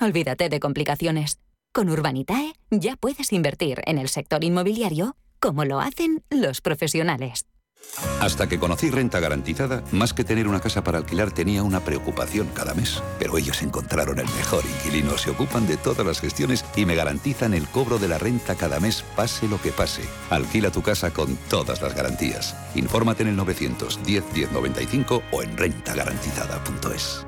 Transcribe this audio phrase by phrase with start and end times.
[0.00, 1.40] Olvídate de complicaciones.
[1.72, 7.46] Con Urbanitae ya puedes invertir en el sector inmobiliario como lo hacen los profesionales.
[8.20, 12.48] Hasta que conocí Renta Garantizada, más que tener una casa para alquilar tenía una preocupación
[12.54, 13.02] cada mes.
[13.18, 17.54] Pero ellos encontraron el mejor inquilino, se ocupan de todas las gestiones y me garantizan
[17.54, 20.02] el cobro de la renta cada mes, pase lo que pase.
[20.30, 22.56] Alquila tu casa con todas las garantías.
[22.76, 27.27] Infórmate en el 910 1095 o en rentagarantizada.es.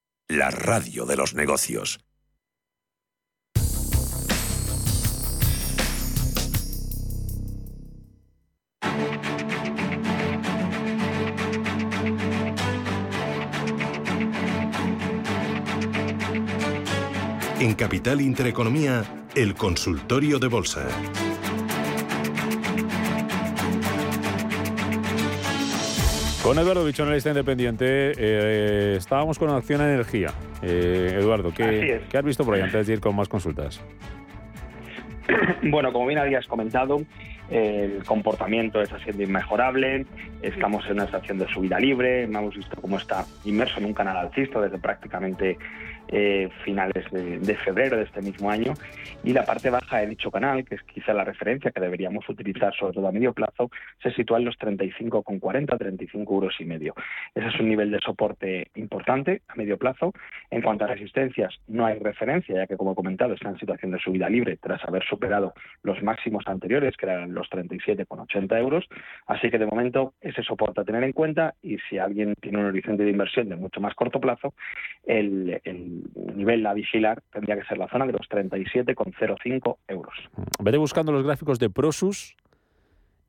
[0.31, 1.99] la radio de los negocios.
[17.59, 20.87] En Capital Intereconomía, el consultorio de bolsa.
[26.43, 30.31] Con Eduardo Bichón, analista independiente, eh, estábamos con Acción Energía.
[30.63, 33.81] Eh, Eduardo, ¿qué, ¿qué has visto por ahí antes de ir con más consultas?
[35.63, 37.03] Bueno, como bien habías comentado,
[37.51, 40.05] el comportamiento está siendo inmejorable,
[40.41, 44.17] estamos en una estación de subida libre, hemos visto cómo está inmerso en un canal
[44.17, 45.57] alcista desde prácticamente
[46.07, 48.73] eh, finales de, febrero de este mismo año
[49.23, 52.73] y la parte baja de dicho canal, que es quizá la referencia que deberíamos utilizar
[52.75, 53.69] sobre todo a medio plazo,
[54.01, 56.95] se sitúa en los 35,40, 35 euros y medio.
[57.35, 60.13] Ese es un nivel de soporte importante a medio plazo.
[60.49, 63.91] En cuanto a resistencias, no hay referencia, ya que como he comentado está en situación
[63.91, 68.85] de subida libre tras haber superado los máximos anteriores, que eran los 37,80 euros.
[69.27, 72.65] Así que de momento ese soporte a tener en cuenta y si alguien tiene un
[72.65, 74.53] horizonte de inversión de mucho más corto plazo,
[75.05, 75.61] el
[76.35, 80.13] nivel a vigilar tendría que ser la zona de los 37,05 euros.
[80.61, 82.35] Veré buscando los gráficos de Prosus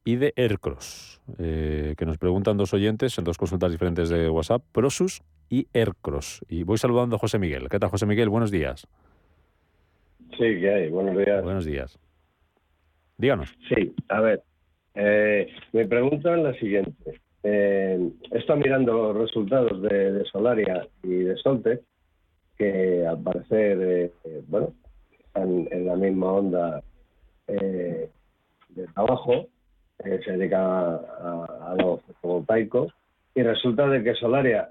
[0.05, 4.63] y de Aircross, eh, que nos preguntan dos oyentes en dos consultas diferentes de WhatsApp,
[4.73, 6.45] Prosus y Aircross.
[6.49, 7.69] Y voy saludando a José Miguel.
[7.69, 8.29] ¿Qué tal, José Miguel?
[8.29, 8.87] Buenos días.
[10.31, 10.91] Sí, ¿qué hay?
[10.91, 11.43] Buenos días.
[11.43, 11.99] Buenos días.
[13.19, 13.55] Díganos.
[13.69, 14.43] Sí, a ver,
[14.95, 17.21] eh, me preguntan la siguiente.
[17.45, 21.83] Eh, he mirando los resultados de, de Solaria y de Soltec
[22.57, 23.79] que al parecer,
[24.25, 24.73] eh, bueno,
[25.19, 26.83] están en la misma onda
[27.49, 28.09] eh,
[28.69, 29.47] de trabajo,
[30.05, 32.93] eh, se dedica a, los fotovoltaicos,
[33.35, 34.69] y resulta de que Solaria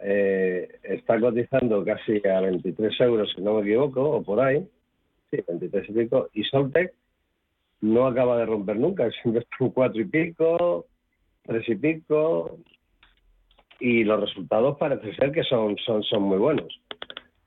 [0.84, 4.68] está cotizando casi a 23 euros, si no me equivoco, o por ahí,
[5.32, 6.94] sí, 23 y pico, y Soltec
[7.82, 10.86] no acaba de romper nunca, siempre está en 4 y pico,
[11.48, 12.60] 3 y pico,
[13.80, 16.80] y los resultados parece ser que son, son, son muy buenos.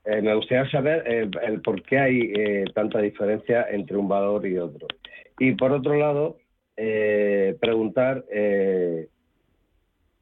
[0.05, 4.45] Eh, me gustaría saber eh, el por qué hay eh, tanta diferencia entre un valor
[4.45, 4.87] y otro.
[5.39, 6.37] Y por otro lado,
[7.59, 8.23] preguntar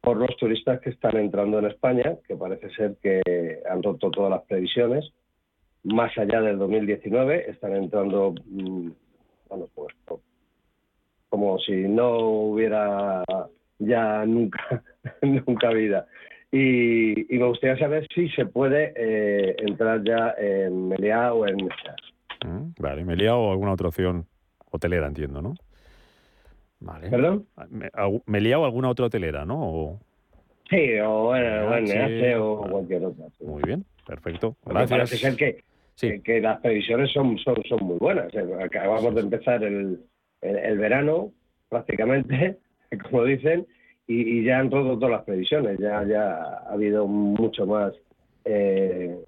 [0.00, 3.20] por los turistas que están entrando en España, que parece ser que
[3.68, 5.12] han roto todas las previsiones,
[5.82, 8.90] más allá del 2019, están entrando, mm,
[9.48, 9.94] bueno, pues
[11.28, 13.24] como si no hubiera
[13.78, 14.82] ya nunca,
[15.22, 16.06] nunca vida.
[16.56, 21.96] Y, me gustaría saber si se puede eh, entrar ya en Meliá o en Meliá.
[22.46, 24.24] Mm, vale, Meliá o alguna otra opción
[24.70, 25.54] hotelera, entiendo, ¿no?
[26.78, 27.10] Vale.
[27.10, 27.48] ¿Perdón?
[28.26, 29.98] Meliá o alguna otra hotelera, ¿no?
[30.70, 33.24] Sí, o bueno, bueno o cualquier otra.
[33.40, 34.56] Muy bien, perfecto.
[34.64, 34.90] Gracias.
[34.90, 38.32] Parece ser que, que, las previsiones son, son, son muy buenas.
[38.62, 40.04] Acabamos de empezar el,
[40.40, 41.32] el verano,
[41.68, 42.58] prácticamente,
[43.10, 43.66] como dicen,
[44.06, 47.94] y, ya han roto todas las previsiones, ya, ya ha habido mucho más
[48.44, 49.18] eh,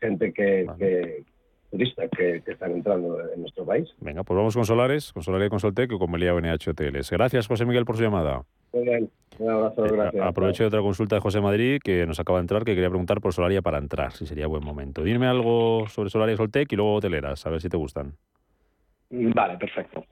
[0.00, 1.24] gente que,
[1.70, 3.88] turistas que, están entrando en nuestro país.
[4.00, 7.10] Venga, pues vamos con Solares, con Solares y con Soltec y con Melia NH Hoteles.
[7.10, 8.42] Gracias, José Miguel, por su llamada.
[8.72, 10.26] Muy bien, un abrazo, eh, gracias.
[10.26, 13.20] Aprovecho de otra consulta de José Madrid que nos acaba de entrar, que quería preguntar
[13.20, 15.02] por Solaria para entrar, si sería buen momento.
[15.02, 18.14] Dime algo sobre Solaria y Soltec y luego hoteleras, a ver si te gustan.
[19.10, 20.04] Vale, perfecto.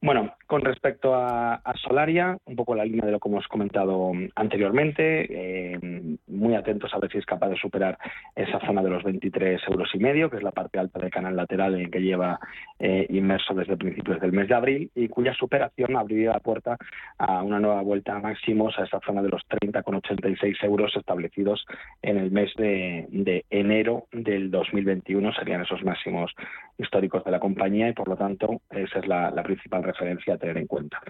[0.00, 5.26] Bueno, con respecto a, Solaria, un poco la línea de lo que hemos comentado anteriormente,
[5.28, 7.98] eh, muy atentos a ver si es capaz de superar
[8.36, 11.34] esa zona de los 23 euros y medio, que es la parte alta del canal
[11.34, 12.38] lateral en que lleva
[12.78, 16.76] eh, inmerso desde principios del mes de abril y cuya superación abriría la puerta
[17.18, 21.66] a una nueva vuelta a máximos a esa zona de los 30,86 euros establecidos
[22.02, 25.32] en el mes de, de enero del 2021.
[25.32, 26.32] Serían esos máximos
[26.78, 30.58] históricos de la compañía y por lo tanto esa es la, principal referencia a tener
[30.58, 31.00] en cuenta.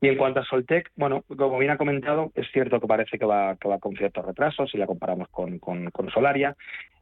[0.00, 3.24] Y en cuanto a Soltec, bueno, como bien ha comentado, es cierto que parece que
[3.24, 6.56] va, con ciertos retrasos si la comparamos con, con, Solaria.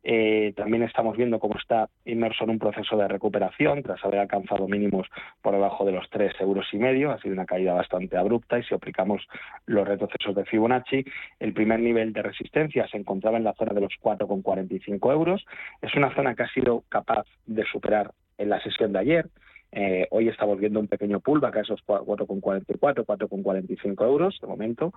[0.08, 4.69] Eh, también estamos viendo cómo está inmerso en un proceso de recuperación tras haber alcanzado
[4.69, 5.08] mínimos
[5.43, 7.11] por debajo de los 3 euros y medio.
[7.11, 9.26] Ha sido una caída bastante abrupta y si aplicamos
[9.67, 11.05] los retrocesos de Fibonacci,
[11.40, 15.44] el primer nivel de resistencia se encontraba en la zona de los 4,45 euros.
[15.82, 19.26] Es una zona que ha sido capaz de superar en la sesión de ayer.
[19.72, 24.92] Eh, hoy estamos viendo un pequeño pullback a esos 4,44, 4,45 euros de momento.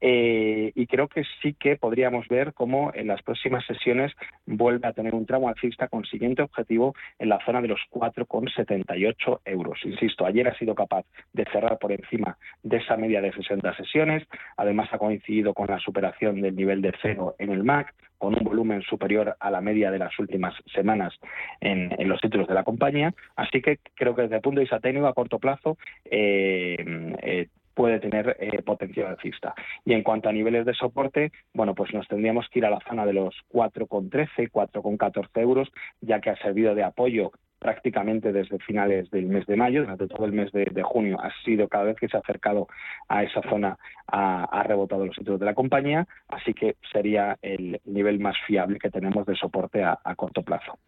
[0.00, 4.12] Eh, y creo que sí que podríamos ver cómo en las próximas sesiones
[4.46, 9.40] vuelve a tener un tramo alcista con siguiente objetivo en la zona de los 4,78
[9.44, 9.78] euros.
[9.84, 14.26] Insisto, ayer ha sido capaz de cerrar por encima de esa media de 60 sesiones.
[14.56, 18.44] Además, ha coincidido con la superación del nivel de cero en el MAC con un
[18.44, 21.14] volumen superior a la media de las últimas semanas
[21.60, 23.14] en, los títulos de la compañía.
[23.36, 26.76] Así que creo que desde el punto de vista técnico, a corto plazo, eh,
[27.22, 29.54] eh, puede tener eh, potencial alcista.
[29.84, 32.80] Y en cuanto a niveles de soporte, bueno, pues nos tendríamos que ir a la
[32.88, 35.68] zona de los 4,13, 4,14 euros,
[36.00, 40.26] ya que ha servido de apoyo prácticamente desde finales del mes de mayo, durante todo
[40.26, 42.68] el mes de, junio, ha sido cada vez que se ha acercado
[43.08, 48.20] a esa zona, ha, rebotado los títulos de la compañía, así que sería el nivel
[48.20, 50.78] más fiable que tenemos de soporte a, corto plazo.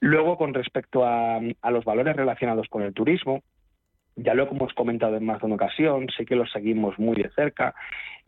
[0.00, 1.40] Luego, con respecto a,
[1.70, 3.42] los valores relacionados con el turismo,
[4.16, 7.30] ya lo hemos comentado en más de una ocasión, sí que lo seguimos muy de
[7.30, 7.74] cerca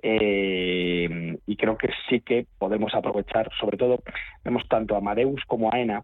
[0.02, 4.02] eh, y creo que sí que podemos aprovechar, sobre todo,
[4.44, 6.02] vemos tanto a Amadeus como a ENA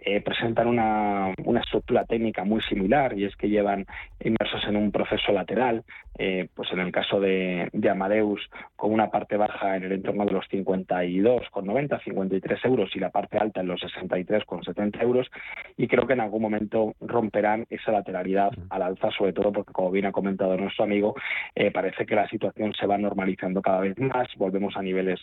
[0.00, 3.84] eh, presentan una, una, estructura técnica muy similar y es que llevan
[4.20, 5.82] inmersos en un proceso lateral,
[6.16, 10.24] eh, pues en el caso de, de, Amadeus con una parte baja en el entorno
[10.24, 15.28] de los 52,90, 53 euros y la parte alta en los 63,70 euros
[15.76, 19.90] y creo que en algún momento romperán esa lateralidad al alza, sobre todo porque como
[19.90, 21.16] bien ha comentado nuestro amigo,
[21.56, 25.20] eh, parece que la situación se va normalizando cada vez más, volvemos a niveles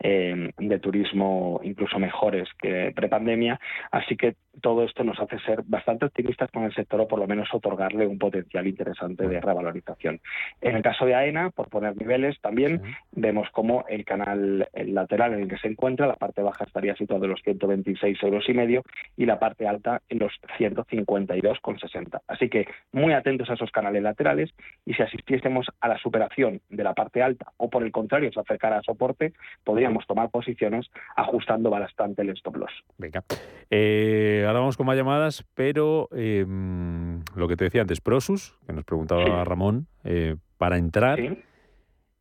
[0.00, 3.58] de turismo incluso mejores que prepandemia,
[3.90, 7.26] así que todo esto nos hace ser bastante optimistas con el sector o por lo
[7.26, 10.20] menos otorgarle un potencial interesante de revalorización.
[10.60, 12.82] En el caso de AENA, por poner niveles, también
[13.12, 17.24] vemos como el canal lateral en el que se encuentra, la parte baja estaría situada
[17.24, 18.82] en los 126 euros y medio
[19.16, 22.20] y la parte alta en los 152,60.
[22.26, 24.50] Así que muy atentos a esos canales laterales
[24.84, 28.40] y si asistiésemos a la superación de la parte alta o por el contrario se
[28.40, 29.32] acercara a soporte,
[29.64, 32.72] podríamos tomar posiciones ajustando bastante el stop loss.
[32.98, 33.22] Venga.
[33.70, 34.07] Eh,
[34.46, 38.84] ahora vamos con más llamadas, pero em, lo que te decía antes, Prosus, que nos
[38.84, 41.18] preguntaba Ramón, eh, para entrar,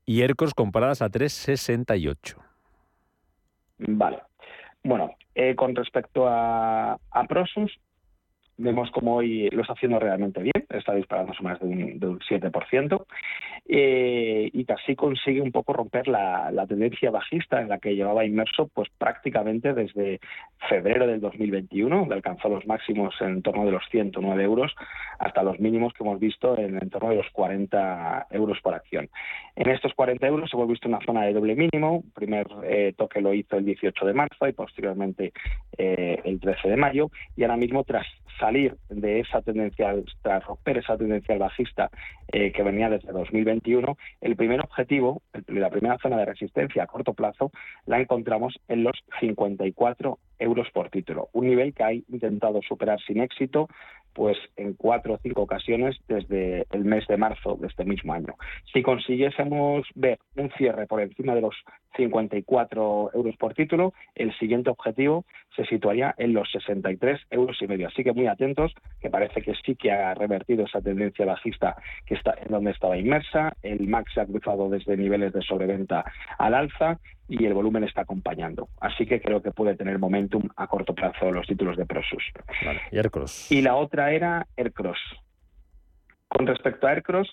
[0.06, 2.38] y ERCOS comparadas a 3,68.
[3.80, 4.22] Vale.
[4.84, 7.78] Bueno, eh, con respecto a, a Prosus,
[8.57, 12.19] vemos como hoy lo está haciendo realmente bien, está disparándose más de un, de un
[12.19, 13.06] 7%,
[13.69, 18.68] eh, y casi consigue un poco romper la, tendencia bajista en la que llevaba inmerso
[18.74, 20.19] pues prácticamente desde
[20.69, 24.75] febrero del 2021, donde alcanzó los máximos en torno de los 109 euros,
[25.19, 29.09] hasta los mínimos que hemos visto en, en torno de los 40 euros por acción.
[29.56, 33.33] En estos 40 euros hemos visto una zona de doble mínimo, primer eh, toque lo
[33.33, 35.33] hizo el 18 de marzo y posteriormente
[35.77, 38.06] eh, el 13 de mayo, y ahora mismo tras
[38.47, 41.89] salir de esa tendencia, tras romper esa tendencia bajista
[42.31, 47.13] eh, que venía desde 2021, el primer objetivo, la primera zona de resistencia a corto
[47.13, 47.51] plazo,
[47.85, 53.21] la encontramos en los 54 euros por título, un nivel que ha intentado superar sin
[53.21, 53.67] éxito
[54.17, 58.33] pues en cuatro o cinco ocasiones desde el mes de marzo de este mismo año.
[58.73, 61.56] Si consiguiésemos ver un cierre por encima de los
[61.97, 65.25] 54 euros por título, el siguiente objetivo
[65.56, 67.89] se situaría en los 63 euros y medio.
[67.89, 71.75] Así que muy atentos, que parece que sí que ha revertido esa tendencia bajista
[72.07, 73.53] que está en donde estaba inmersa.
[73.61, 76.03] El MAX se ha cruzado desde niveles de sobreventa
[76.39, 78.69] al alza y el volumen está acompañando.
[78.80, 82.24] Así que creo que puede tener momentum a corto plazo los títulos de Prosus.
[82.92, 82.98] y
[83.52, 85.00] Y la otra era Aircross.
[86.28, 87.30] Con respecto a Aircross,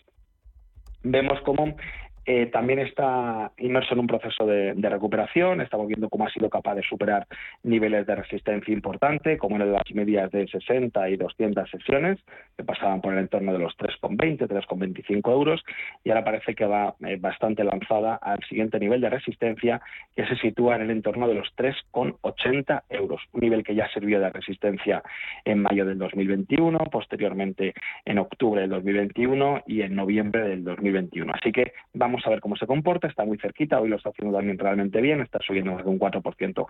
[1.03, 1.77] vemos cómo
[2.26, 5.61] eh, también está inmerso en un proceso de, recuperación.
[5.61, 7.26] Estamos viendo cómo ha sido capaz de superar
[7.62, 12.19] niveles de resistencia importante, como en las medias de 60 y 200 sesiones,
[12.57, 15.62] que pasaban por el entorno de los 3,20, 3,25 euros,
[16.02, 19.81] y ahora parece que va eh, bastante lanzada al siguiente nivel de resistencia,
[20.16, 24.21] que se sitúa en el entorno de los 3,80 euros, un nivel que ya sirvió
[24.21, 25.02] de resistencia
[25.45, 31.33] en mayo del 2021, posteriormente en octubre del 2021 y en noviembre del 2021.
[31.35, 34.37] Así que vamos a ver cómo se comporta, está muy cerquita, hoy lo está haciendo
[34.37, 36.66] también realmente bien, está subiendo más de un 4%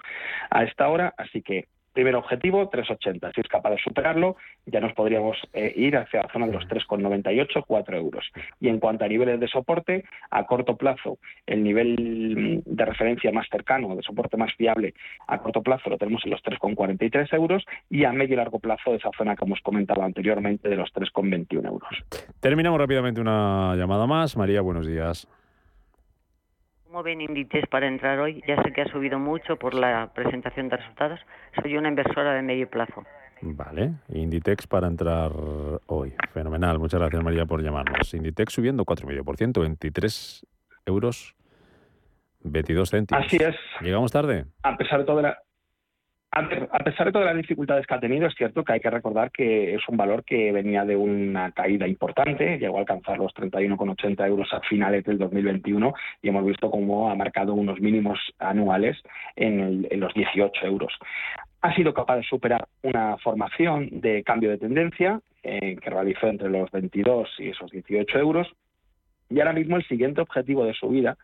[0.50, 3.32] a esta hora, así que Primer objetivo, 3,80.
[3.34, 4.36] Si es capaz de superarlo,
[4.66, 8.30] ya nos podríamos eh, ir hacia la zona de los 3,98, 4 euros.
[8.60, 13.46] Y en cuanto a niveles de soporte, a corto plazo, el nivel de referencia más
[13.48, 14.94] cercano, de soporte más fiable
[15.28, 18.94] a corto plazo, lo tenemos en los 3,43 euros y a medio y largo plazo,
[18.94, 21.90] esa zona que hemos comentado anteriormente, de los 3,21 euros.
[22.40, 24.36] Terminamos rápidamente una llamada más.
[24.36, 25.28] María, buenos días.
[26.94, 28.40] ¿Cómo ven Inditex para entrar hoy?
[28.46, 31.18] Ya sé que ha subido mucho por la presentación de resultados.
[31.60, 33.02] Soy una inversora de medio plazo.
[33.40, 35.32] Vale, Inditex para entrar
[35.86, 36.14] hoy.
[36.32, 36.78] Fenomenal.
[36.78, 38.14] Muchas gracias María por llamarnos.
[38.14, 40.46] Inditex subiendo 4,5%, 23
[40.86, 41.34] euros
[42.44, 43.26] 22 céntimos.
[43.26, 43.56] Así es.
[43.80, 44.44] ¿Llegamos tarde?
[44.62, 45.38] A pesar de toda la,
[46.34, 49.30] a pesar de todas las dificultades que ha tenido, es cierto que hay que recordar
[49.30, 54.26] que es un valor que venía de una caída importante, llegó a alcanzar los 31,80
[54.26, 58.96] euros a finales del 2021 y hemos visto cómo ha marcado unos mínimos anuales
[59.36, 60.92] en, los 18 euros.
[61.62, 66.50] Ha sido capaz de superar una formación de cambio de tendencia eh, que realizó entre
[66.50, 68.48] los 22 y esos 18 euros
[69.30, 71.16] y ahora mismo el siguiente objetivo de subida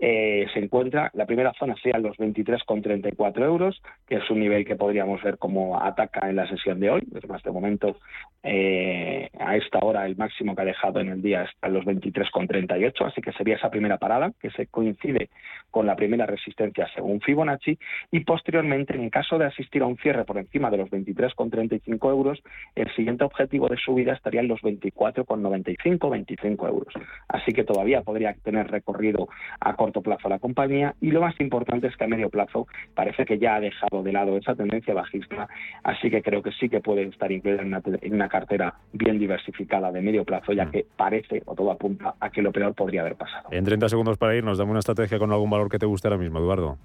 [0.00, 4.76] eh, se encuentra, la primera zona sería los 23,34 euros, que es un nivel que
[4.76, 7.02] podríamos ver como ataca en la sesión de hoy.
[7.06, 7.96] Desde de momento,
[8.42, 11.84] eh, a esta hora, el máximo que ha dejado en el día está en los
[11.84, 15.28] 23,38, así que sería esa primera parada, que se coincide
[15.70, 17.78] con la primera resistencia según Fibonacci,
[18.10, 22.42] y posteriormente, en caso de asistir a un cierre por encima de los 23,35 euros,
[22.74, 26.94] el siguiente objetivo de subida estaría en los 24,95, 25 euros.
[27.28, 29.28] Así que todavía podría tener recorrido
[29.60, 33.24] a corto plazo la compañía y lo más importante es que a medio plazo parece
[33.24, 35.48] que ya ha dejado de lado esa tendencia bajista,
[35.82, 40.00] así que creo que sí que puede estar incluida en una, cartera bien diversificada de
[40.00, 40.70] medio plazo, ya mm.
[40.70, 43.48] que parece o todo apunta a que lo peor podría haber pasado.
[43.50, 46.18] En 30 segundos para irnos, dame una estrategia con algún valor que te guste ahora
[46.18, 46.78] mismo, Eduardo.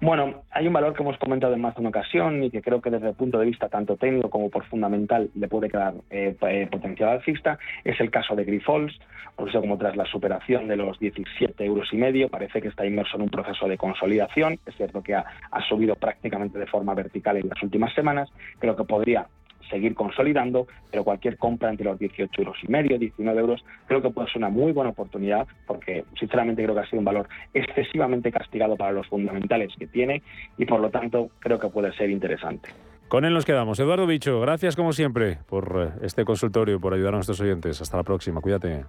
[0.00, 2.80] Bueno, hay un valor que hemos comentado en más de una ocasión y que creo
[2.80, 6.36] que desde el punto de vista tanto técnico como por fundamental le puede quedar eh,
[6.42, 8.98] eh, potencial alcista, es el caso de Grifols,
[9.36, 12.84] por eso como tras la superación de los 17 euros y medio, parece que está
[12.84, 15.24] inmerso en un proceso de consolidación, es cierto que ha
[15.68, 19.26] subido prácticamente de forma vertical en las últimas semanas, creo que podría
[19.70, 24.10] seguir consolidando, pero cualquier compra entre los 18 euros y medio, 19 euros, creo que
[24.10, 28.30] puede ser una muy buena oportunidad, porque sinceramente creo que ha sido un valor excesivamente
[28.32, 30.22] castigado para los fundamentales que tiene
[30.58, 32.70] y por lo tanto creo que puede ser interesante.
[33.08, 33.78] Con él nos quedamos.
[33.78, 37.80] Eduardo Bicho, gracias como siempre por eh, este consultorio, por ayudar a nuestros oyentes.
[37.80, 38.84] Hasta la próxima, cuídate.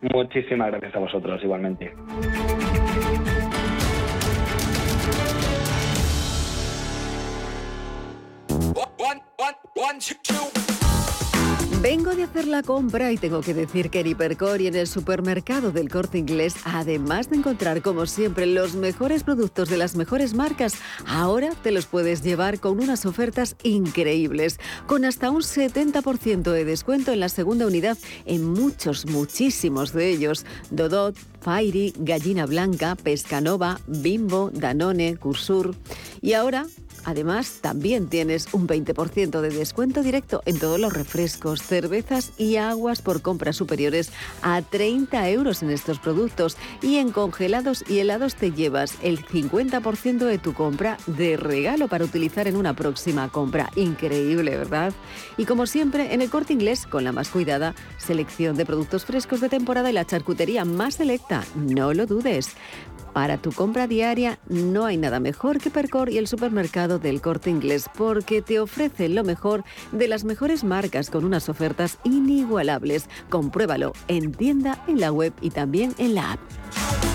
[0.00, 1.92] Muchísimas gracias a vosotros igualmente.
[11.80, 14.86] Vengo de hacer la compra y tengo que decir que en Hipercor y en el
[14.86, 20.34] supermercado del corte inglés, además de encontrar como siempre los mejores productos de las mejores
[20.34, 20.74] marcas,
[21.06, 27.12] ahora te los puedes llevar con unas ofertas increíbles, con hasta un 70% de descuento
[27.12, 30.44] en la segunda unidad en muchos, muchísimos de ellos.
[30.70, 35.74] Dodot, Fairy, Gallina Blanca, Pescanova, Bimbo, Danone, Cursur.
[36.20, 36.66] Y ahora
[37.04, 43.02] Además, también tienes un 20% de descuento directo en todos los refrescos, cervezas y aguas
[43.02, 46.56] por compras superiores a 30 euros en estos productos.
[46.82, 52.04] Y en congelados y helados te llevas el 50% de tu compra de regalo para
[52.04, 53.70] utilizar en una próxima compra.
[53.76, 54.92] Increíble, ¿verdad?
[55.36, 59.40] Y como siempre, en el corte inglés, con la más cuidada selección de productos frescos
[59.40, 61.44] de temporada y la charcutería más selecta.
[61.54, 62.50] No lo dudes.
[63.12, 67.50] Para tu compra diaria no hay nada mejor que Percor y el supermercado del corte
[67.50, 73.08] inglés porque te ofrece lo mejor de las mejores marcas con unas ofertas inigualables.
[73.28, 77.09] Compruébalo en tienda, en la web y también en la app.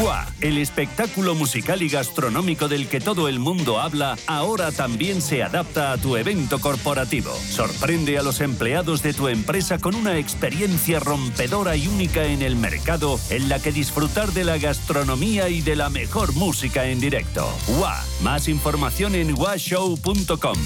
[0.00, 5.42] GUA, el espectáculo musical y gastronómico del que todo el mundo habla, ahora también se
[5.42, 7.34] adapta a tu evento corporativo.
[7.34, 12.56] Sorprende a los empleados de tu empresa con una experiencia rompedora y única en el
[12.56, 17.46] mercado en la que disfrutar de la gastronomía y de la mejor música en directo.
[17.66, 20.56] GUA, más información en guashow.com.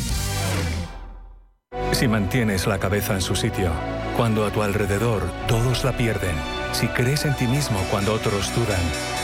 [1.90, 3.72] Si mantienes la cabeza en su sitio
[4.16, 6.36] Cuando a tu alrededor todos la pierden,
[6.72, 9.23] si crees en ti mismo cuando otros dudan,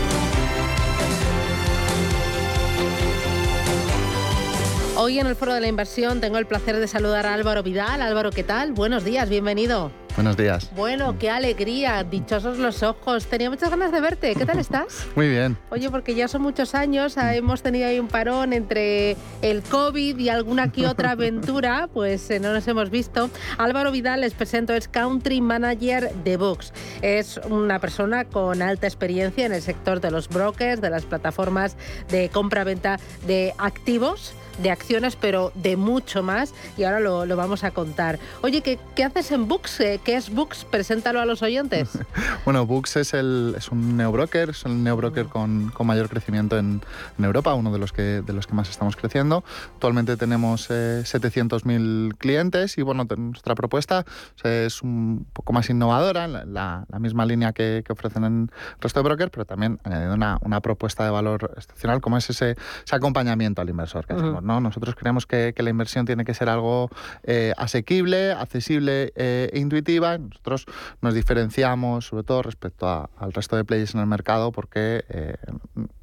[5.03, 8.03] Hoy en el Foro de la Inversión tengo el placer de saludar a Álvaro Vidal.
[8.03, 8.71] Álvaro, ¿qué tal?
[8.71, 9.91] Buenos días, bienvenido.
[10.15, 10.69] Buenos días.
[10.75, 13.25] Bueno, qué alegría, dichosos los ojos.
[13.25, 14.35] Tenía muchas ganas de verte.
[14.35, 15.07] ¿Qué tal estás?
[15.15, 15.57] Muy bien.
[15.71, 20.19] Oye, porque ya son muchos años, ah, hemos tenido ahí un parón entre el COVID
[20.19, 23.31] y alguna que otra aventura, pues eh, no nos hemos visto.
[23.57, 26.73] Álvaro Vidal, les presento, es Country Manager de Vox.
[27.01, 31.75] Es una persona con alta experiencia en el sector de los brokers, de las plataformas
[32.09, 37.63] de compra-venta de activos de acciones, pero de mucho más, y ahora lo, lo vamos
[37.63, 38.19] a contar.
[38.41, 39.79] Oye, ¿qué, qué haces en Books?
[39.81, 40.65] Eh, ¿Qué es Books?
[40.65, 41.89] Preséntalo a los oyentes.
[42.43, 46.81] Bueno, Bux es, el, es un neobroker, es el neobroker con, con mayor crecimiento en,
[47.19, 49.43] en Europa, uno de los, que, de los que más estamos creciendo.
[49.75, 55.69] Actualmente tenemos eh, 700.000 clientes y bueno, nuestra propuesta o sea, es un poco más
[55.69, 59.79] innovadora, la, la- misma línea que, que ofrecen en el resto de brokers, pero también
[59.83, 62.51] añadiendo una, una propuesta de valor excepcional como es ese,
[62.85, 64.21] ese acompañamiento al inversor que Ujú.
[64.23, 64.43] hacemos.
[64.43, 64.50] ¿no?
[64.59, 66.89] Nosotros creemos que, que la inversión tiene que ser algo
[67.23, 70.17] eh, asequible, accesible eh, e intuitiva.
[70.17, 70.65] Nosotros
[71.01, 75.35] nos diferenciamos sobre todo respecto a- al resto de players en el mercado porque eh,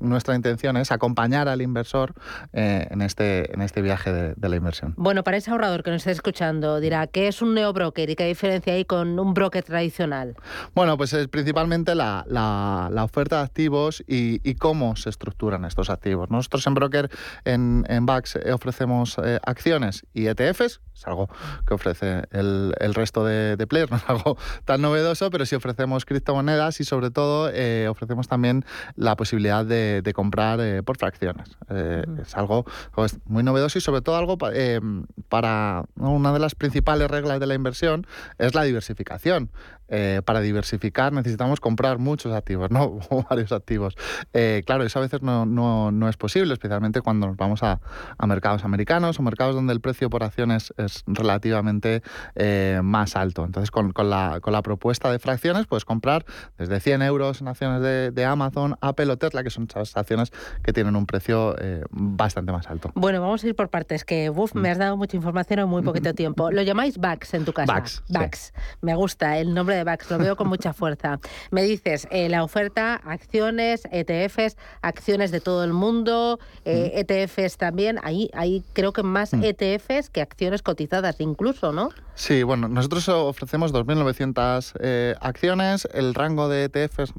[0.00, 2.14] nuestra intención es acompañar al inversor
[2.52, 4.94] en, este, en este viaje de, de la inversión.
[4.96, 8.26] Bueno, para ese ahorrador que nos está escuchando, dirá, ¿qué es un neobroker y qué
[8.26, 10.36] diferencia hay con un broker tradicional?
[10.74, 15.64] Bueno, pues es principalmente la, la- la oferta de activos y, y cómo se estructuran
[15.64, 16.30] estos activos.
[16.30, 17.10] Nosotros en Broker,
[17.44, 21.28] en, en BAX, eh, ofrecemos eh, acciones y ETFs, es algo
[21.66, 25.54] que ofrece el, el resto de, de players, no es algo tan novedoso, pero sí
[25.54, 28.64] ofrecemos criptomonedas y sobre todo eh, ofrecemos también
[28.96, 31.56] la posibilidad de, de comprar eh, por fracciones.
[31.70, 34.80] Eh, Es algo pues, muy novedoso y sobre todo algo pa- eh,
[35.28, 36.12] para ¿no?
[36.12, 38.06] una de las principales reglas de la inversión
[38.38, 39.50] es la diversificación.
[39.88, 43.94] Eh, para diversificar necesitamos comprar muchos activos, no O varios activos.
[44.32, 47.80] Eh, claro, eso a veces no, no- no es posible, especialmente cuando nos vamos a,
[48.18, 52.02] a mercados americanos o mercados donde el precio por acciones es relativamente
[52.34, 53.44] eh, más alto.
[53.44, 56.24] Entonces, con, con la, con la propuesta de fracciones puedes comprar
[56.58, 60.32] desde 100 euros en acciones de, de Amazon, Apple o Tesla, que son esas acciones
[60.62, 62.90] que tienen un precio eh, bastante más alto.
[62.94, 65.82] Bueno, vamos a ir por partes, que uf, me has dado mucha información en muy
[65.82, 66.50] poquito tiempo.
[66.50, 67.72] Lo llamáis BAX en tu casa.
[67.72, 68.12] Bax, sí.
[68.12, 68.52] Bax.
[68.82, 71.18] Me gusta el nombre de BAX, lo veo con mucha fuerza.
[71.50, 77.98] Me dices, eh, la oferta, acciones, ETFs, acciones de todo el mundo, eh, ETFs también.
[78.02, 81.90] Ahí, ahí creo que más ETFs que acciones cotizadas incluso, ¿no?
[82.14, 85.88] Sí, bueno, nosotros ofrecemos 2.900 eh, acciones.
[85.92, 87.12] El rango de ETFs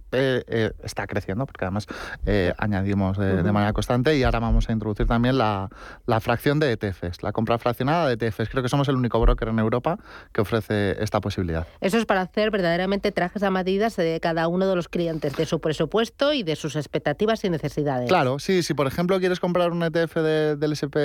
[0.84, 1.88] está creciendo porque además
[2.58, 5.70] añadimos de, de manera constante y ahora vamos a introducir también la,
[6.06, 8.50] la fracción de ETFs, la compra fraccionada de ETFs.
[8.50, 9.98] Creo que somos el único broker en Europa
[10.32, 11.66] que ofrece esta posibilidad.
[11.82, 15.46] Eso es para hacer verdaderamente trajes a medidas de cada uno de los clientes, de
[15.46, 18.08] su presupuesto y de sus expectativas y necesidades.
[18.10, 20.98] Claro, sí, si por ejemplo quieres comprar un ETF de- del, SP,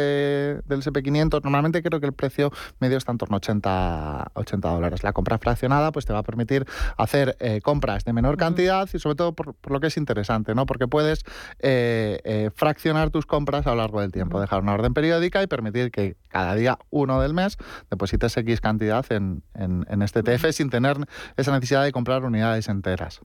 [0.66, 5.02] del SP500, normalmente creo que el precio medio está en torno a 80, 80 dólares.
[5.02, 8.98] La compra fraccionada pues te va a permitir hacer eh, compras de menor cantidad y
[8.98, 10.66] sobre todo por, por lo que es interesante, ¿no?
[10.66, 11.24] Porque puedes
[11.60, 15.46] eh, eh, fraccionar tus compras a lo largo del tiempo, dejar una orden periódica y
[15.46, 17.56] permitir que cada día uno del mes
[17.90, 20.96] deposites X cantidad en, en- en este ETF sin tener
[21.36, 23.20] esa necesidad de comprar unidades enteras.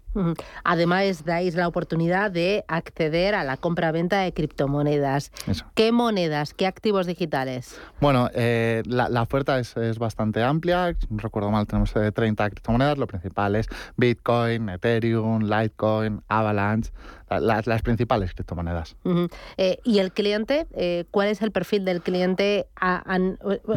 [0.63, 5.31] Además, dais la oportunidad de acceder a la compra-venta de criptomonedas.
[5.47, 5.65] Eso.
[5.75, 7.79] ¿Qué monedas, qué activos digitales?
[7.99, 10.95] Bueno, eh, la, la oferta es, es bastante amplia.
[10.99, 12.97] Si no recuerdo mal, tenemos eh, 30 criptomonedas.
[12.97, 13.67] Lo principal es
[13.97, 16.91] Bitcoin, Ethereum, Litecoin, Avalanche.
[17.29, 18.95] Las, las principales criptomonedas.
[19.03, 19.27] Ujú.
[19.57, 20.67] Eh, ¿Y el cliente?
[20.73, 22.67] Eh, ¿Cuál es el perfil del cliente?
[22.79, 23.19] A- a-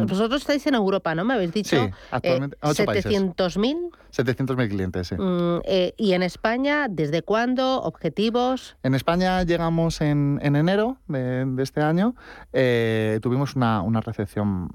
[0.05, 1.23] vosotros estáis en Europa, ¿no?
[1.25, 1.75] Me habéis dicho.
[1.75, 3.11] Sí, actualmente, eh, ocho países.
[3.11, 3.89] 700.000.
[4.11, 5.15] 700.000 clientes, sí.
[5.15, 7.81] Mm, eh, ¿Y en España, desde cuándo?
[7.81, 8.77] ¿Objetivos?
[8.83, 12.15] En España llegamos en, en enero de, de este año.
[12.53, 14.69] Eh, tuvimos una, una recepción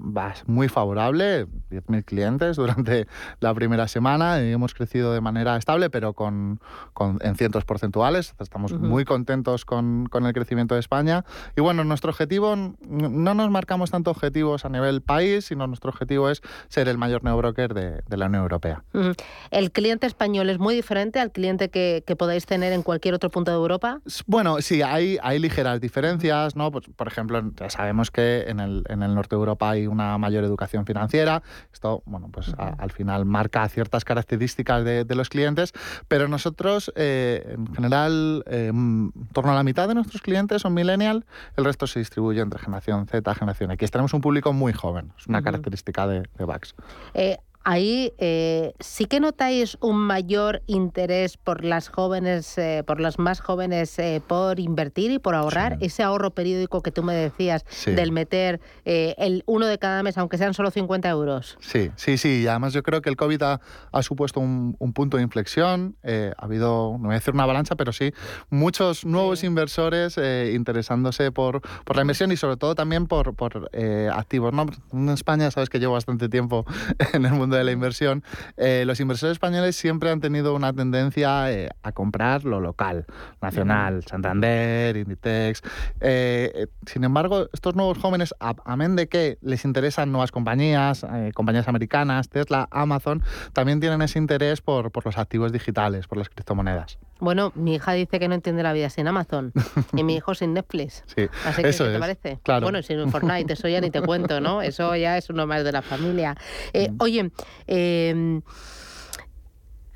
[0.45, 3.07] muy favorable, 10.000 clientes durante
[3.39, 4.41] la primera semana.
[4.43, 6.59] y hemos crecido de manera estable, pero con,
[6.93, 8.35] con- en cientos porcentuales.
[8.39, 8.85] Estamos Ujú.
[8.85, 11.25] muy contentos con, con el crecimiento de España.
[11.55, 12.55] Y bueno, nuestro objetivo,
[12.87, 17.23] no nos marcamos tanto objetivos a nivel país, sino nuestro objetivo es ser el mayor
[17.23, 18.83] neobroker de, de la Unión Europea.
[18.93, 19.13] Ujú.
[19.51, 23.29] ¿El cliente español es muy diferente al cliente que, que podáis tener en cualquier otro
[23.29, 24.01] punto de Europa?
[24.27, 26.71] Bueno, sí, hay, hay ligeras diferencias, ¿no?
[26.71, 30.17] Pues, por ejemplo, ya sabemos que en el, en el norte de Europa hay una
[30.17, 31.41] mayor educación financiera.
[31.73, 35.73] Esto, bueno, pues a- al final marca ciertas características de, de los clientes,
[36.07, 40.61] pero nosotros, eh, en general, eh, mm, en torno a la mitad de nuestros clientes
[40.61, 43.91] son millennial, el resto se distribuye entre generación Z, generación X.
[43.91, 46.75] Tenemos un público muy joven, es una característica de, de Bax.
[47.13, 47.37] Eh,
[47.69, 53.41] ahí eh, sí que notáis un mayor interés por las jóvenes, eh, por las más
[53.41, 55.77] jóvenes, eh, por invertir y por ahorrar.
[55.79, 57.91] Ese ahorro periódico que tú me decías Sí.
[57.91, 61.57] del meter el uno de cada mes, aunque sean solo 50 euros.
[61.59, 62.41] Sí, sí, sí.
[62.41, 65.95] Y además yo creo que el COVID ha, ha supuesto un, un punto de inflexión.
[66.03, 68.13] Ha habido, no voy a decir una avalancha, pero sí,
[68.49, 70.17] muchos nuevos inversores
[70.53, 73.69] interesándose por, por la inversión y sobre todo también por, por
[74.11, 74.53] activos.
[74.53, 74.65] ¿no?
[74.91, 76.65] En España, sabes que llevo bastante tiempo
[77.13, 78.23] en el mundo de la inversión.
[78.57, 83.05] Eh, los inversores españoles siempre han tenido una tendencia eh, a comprar lo local,
[83.41, 85.61] nacional, Santander, Inditex.
[86.01, 91.67] Eh, sin embargo, estos nuevos jóvenes, a- amén de que les interesan nuevas compañías, compañías
[91.67, 93.21] americanas, Tesla, Amazon,
[93.53, 96.97] también tienen ese interés por, por los activos digitales, por las criptomonedas.
[97.19, 99.51] Bueno, mi hija dice que no entiende la vida sin Amazon
[99.95, 101.03] y mi hijo sin Netflix.
[101.15, 102.39] Sí, Así que, eso ¿qué te es, parece?
[102.43, 102.61] claro.
[102.65, 104.61] Bueno, sin Fortnite, eso ya ni te cuento, ¿no?
[104.69, 106.35] Eso ya es uno más de la familia.
[106.73, 107.31] Eh, Oye,
[107.67, 108.41] eh,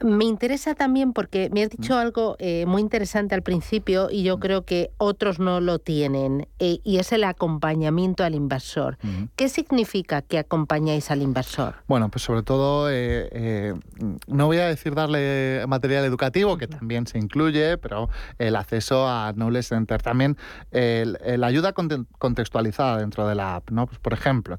[0.03, 4.39] me interesa también porque me has dicho algo eh, muy interesante al principio y yo
[4.39, 8.97] creo que otros no lo tienen, eh, y es el acompañamiento al inversor.
[9.35, 11.75] ¿Qué significa que acompañáis al inversor?
[11.87, 13.73] Bueno, pues sobre todo, eh, eh,
[14.27, 19.31] no voy a decir darle material educativo, que también se incluye, pero el acceso a
[19.33, 20.01] Knowledge Center.
[20.01, 20.37] También
[20.71, 23.69] la ayuda conte- contextualizada dentro de la app.
[23.71, 23.87] ¿no?
[23.87, 24.57] Pues, por ejemplo,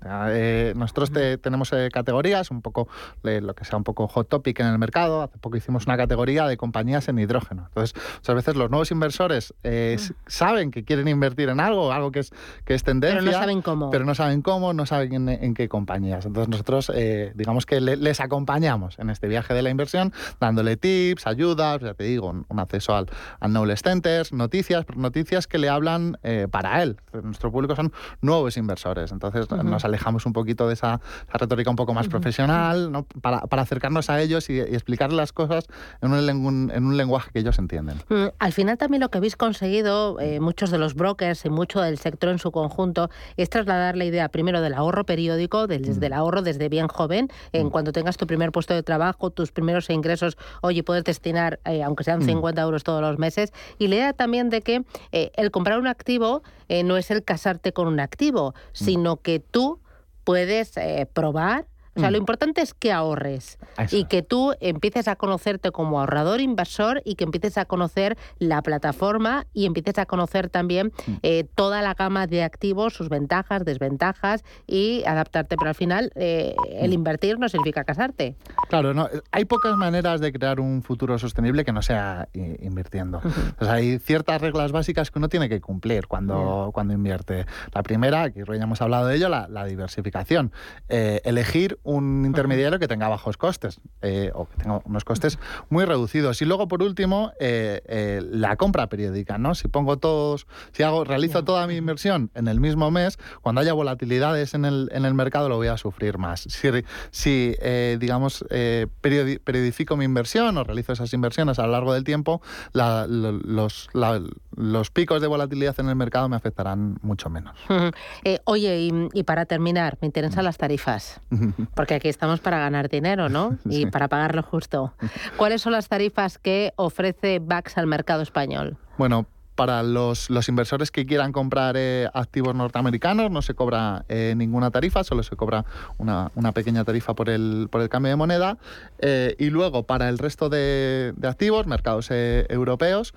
[0.74, 2.88] nosotros te- tenemos categorías, un poco
[3.22, 5.30] lo que sea un poco hot topic en el mercado.
[5.34, 7.64] Hace poco hicimos una categoría de compañías en hidrógeno.
[7.66, 12.12] Entonces, muchas veces los nuevos inversores eh, s- saben que quieren invertir en algo, algo
[12.12, 12.30] que es,
[12.64, 13.18] que es tendencia.
[13.20, 13.90] Pero no saben cómo.
[13.90, 16.24] pero no saben cómo, no saben en, en qué compañías.
[16.24, 20.76] Entonces nosotros, eh, digamos que le- les acompañamos en este viaje de la inversión, dándole
[20.76, 23.06] tips, ayudas, ya te digo, un, un acceso al,
[23.40, 26.96] al Knowledge Centers, noticias, noticias que le hablan eh, para él.
[27.24, 31.76] Nuestro público son nuevos inversores, entonces nos alejamos un poquito de esa, esa retórica un
[31.76, 33.02] poco más profesional, ¿no?
[33.20, 35.64] para, para acercarnos a ellos y, y explicarles las cosas
[36.02, 37.96] en un, lengu- en un lenguaje que ellos entienden.
[38.10, 41.80] Mm, Al final también lo que habéis conseguido, eh, muchos de los brokers y mucho
[41.80, 43.08] del sector en su conjunto,
[43.38, 47.28] es trasladar la idea primero del ahorro periódico, del, desde el ahorro desde bien joven,
[47.52, 51.82] en cuando tengas tu primer puesto de trabajo, tus primeros ingresos, oye, puedes destinar, eh,
[51.82, 52.26] aunque sean Mm.
[52.26, 55.86] 50 euros todos los meses, y la idea también de que eh, el comprar un
[55.86, 56.42] activo
[56.84, 59.80] no es el casarte con un activo, sino que tú
[60.24, 60.72] puedes
[61.12, 61.66] probar.
[61.96, 62.12] O sea, Mm.
[62.12, 67.00] lo importante es que ahorres Eso y que tú empieces a conocerte como ahorrador inversor
[67.04, 71.94] y que empieces a conocer la plataforma y empieces a conocer también eh, toda la
[71.94, 75.56] gama de activos, sus ventajas, desventajas y adaptarte.
[75.56, 78.36] Pero al final, eh, el invertir no significa casarte.
[78.68, 83.20] Claro, no, hay pocas maneras de crear un futuro sostenible que no sea i- invirtiendo.
[83.58, 87.46] Pues hay ciertas reglas básicas que uno tiene que cumplir cuando, cuando invierte.
[87.72, 90.52] La primera, que ya hemos hablado de ello, la, la diversificación.
[90.88, 95.38] Eh, elegir un intermediario que tenga bajos costes eh, o que tenga unos costes
[95.70, 96.40] muy reducidos.
[96.42, 99.38] Y luego, por último, eh, eh, la compra periódica.
[99.38, 99.54] ¿no?
[99.54, 103.72] Si pongo todos, si hago, realizo toda mi inversión en el mismo mes, cuando haya
[103.74, 106.40] volatilidades en el, en el mercado lo voy a sufrir más.
[106.40, 106.68] Si,
[107.10, 107.56] si
[107.98, 112.40] digamos, periodi- periodifico mi inversión o realizo esas inversiones a lo largo del tiempo,
[112.72, 114.20] la- los, la-
[114.56, 117.54] los picos de volatilidad en el mercado me afectarán mucho menos.
[118.44, 121.20] Oye, y, y para terminar, me interesan las tarifas,
[121.74, 123.58] porque aquí estamos para ganar dinero, ¿no?
[123.64, 124.94] Y para pagarlo justo.
[125.36, 128.76] ¿Cuáles son las tarifas que ofrece VAX al mercado español?
[128.96, 134.34] Bueno, para los, los inversores que quieran comprar eh, activos norteamericanos no se cobra eh,
[134.36, 135.64] ninguna tarifa, solo se cobra
[135.98, 138.58] una, una, pequeña tarifa por el, por el cambio de moneda.
[138.98, 143.14] Eh, y luego para el resto de, de activos, mercados europeos,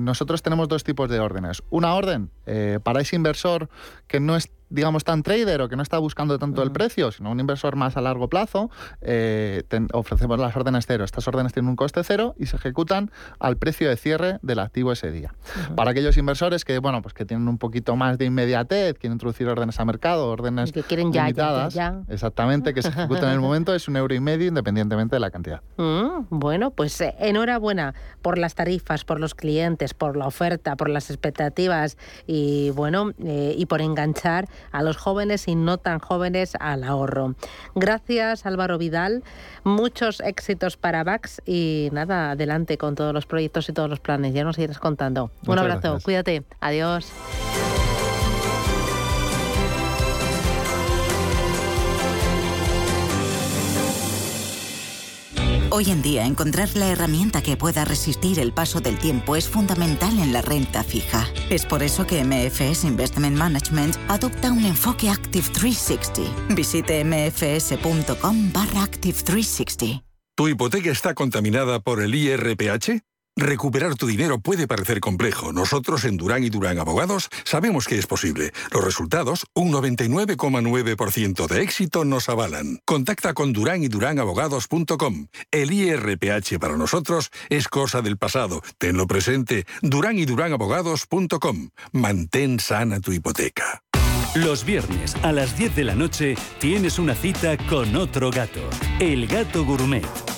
[0.00, 1.62] nosotros tenemos dos tipos de órdenes.
[1.68, 2.30] Una orden
[2.82, 3.68] para ese inversor
[4.06, 7.30] que no es digamos, tan trader o que no está buscando tanto el precio, sino
[7.30, 11.04] un inversor más a largo plazo, eh, ofrecemos las órdenes cero.
[11.04, 14.92] Estas órdenes tienen un coste cero y se ejecutan al precio de cierre del activo
[14.92, 15.34] ese día.
[15.74, 19.48] Para aquellos inversores que, bueno, pues que tienen un poquito más de inmediatez, quieren introducir
[19.48, 21.30] órdenes a mercado, órdenes que quieren ya,
[21.68, 25.20] ya, exactamente, que se ejecutan en el momento, es un euro y medio independientemente de
[25.20, 25.62] la cantidad.
[25.88, 30.90] Mm, bueno, pues eh, enhorabuena por las tarifas, por los clientes, por la oferta, por
[30.90, 36.54] las expectativas y, bueno, eh, y por enganchar a los jóvenes y no tan jóvenes
[36.60, 37.34] al ahorro.
[37.74, 39.22] Gracias Álvaro Vidal,
[39.64, 44.34] muchos éxitos para VAX y nada, adelante con todos los proyectos y todos los planes,
[44.34, 45.30] ya nos irás contando.
[45.46, 47.12] Un abrazo, cuídate, adiós.
[55.70, 60.18] Hoy en día encontrar la herramienta que pueda resistir el paso del tiempo es fundamental
[60.18, 61.28] en la renta fija.
[61.50, 66.54] Es por eso que MFS Investment Management adopta un enfoque Active 360.
[66.54, 70.02] Visite mfs.com barra Active 360.
[70.36, 73.02] ¿Tu hipoteca está contaminada por el IRPH?
[73.40, 75.52] Recuperar tu dinero puede parecer complejo.
[75.52, 78.52] Nosotros en Durán y Durán Abogados sabemos que es posible.
[78.72, 82.80] Los resultados, un 99,9% de éxito, nos avalan.
[82.84, 85.28] Contacta con Durán y Durán Abogados.com.
[85.52, 88.60] El IRPH para nosotros es cosa del pasado.
[88.76, 89.66] Tenlo presente.
[89.82, 91.70] Durán y Durán Abogados.com.
[91.92, 93.84] Mantén sana tu hipoteca.
[94.34, 99.28] Los viernes a las 10 de la noche tienes una cita con otro gato, el
[99.28, 100.37] gato gourmet.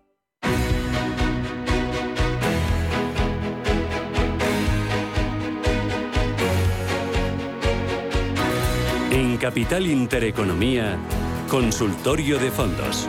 [9.41, 10.99] Capital Intereconomía,
[11.49, 13.07] Consultorio de Fondos.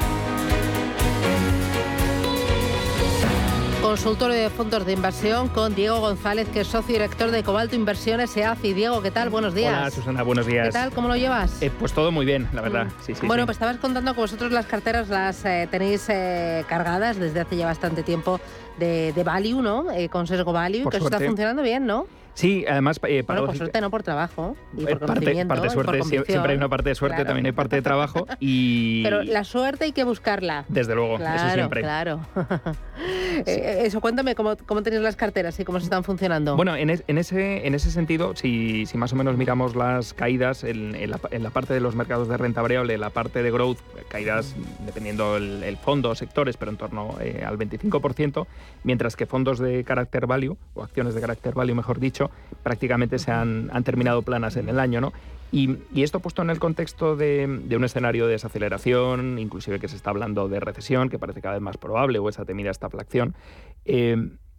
[3.82, 8.34] Consultorio de fondos de inversión con Diego González, que es socio director de Cobalto Inversiones
[8.34, 8.72] EACI.
[8.72, 9.28] Diego, ¿qué tal?
[9.28, 9.76] Buenos días.
[9.76, 10.68] Hola, Susana, buenos días.
[10.68, 10.90] ¿Qué tal?
[10.92, 11.60] ¿Cómo lo llevas?
[11.60, 12.86] Eh, pues todo muy bien, la verdad.
[13.04, 17.18] Sí, sí, bueno, pues estabas contando que vosotros las carteras las eh, tenéis eh, cargadas
[17.18, 18.40] desde hace ya bastante tiempo
[18.78, 19.88] de, de Value, ¿no?
[20.10, 22.06] con sesgo Value, que eso está funcionando bien, ¿no?
[22.34, 22.98] Sí, además...
[23.04, 24.56] Eh, bueno, por suerte, no por trabajo.
[24.76, 27.76] Y por parte, parte de suerte, siempre hay una parte de suerte, también hay parte
[27.76, 28.26] de trabajo.
[28.40, 30.64] y Pero la suerte hay que buscarla.
[30.68, 31.80] Desde luego, claro, eso siempre.
[31.82, 32.20] Claro,
[33.46, 36.56] eh, Eso, cuéntame, ¿cómo, cómo tenéis las carteras y cómo se están funcionando?
[36.56, 40.64] Bueno, en, en, ese, en ese sentido, si, si, más o menos miramos las caídas
[40.64, 43.50] en, en, la, en, la, parte de los mercados de renta variable, la parte de
[43.50, 44.54] growth, caídas
[44.86, 48.46] dependiendo el, el fondo, sectores, pero en torno eh, al 25%,
[48.84, 52.21] mientras que fondos de carácter value, o acciones de carácter value, mejor dicho,
[52.62, 55.12] prácticamente se han, terminado planas en el año, ¿no?
[55.50, 60.10] Y, esto puesto en el contexto de, un escenario de desaceleración, inclusive que se está
[60.10, 63.34] hablando de recesión, que parece cada vez más probable, o esa temida estaflación,
[63.84, 64.16] eh,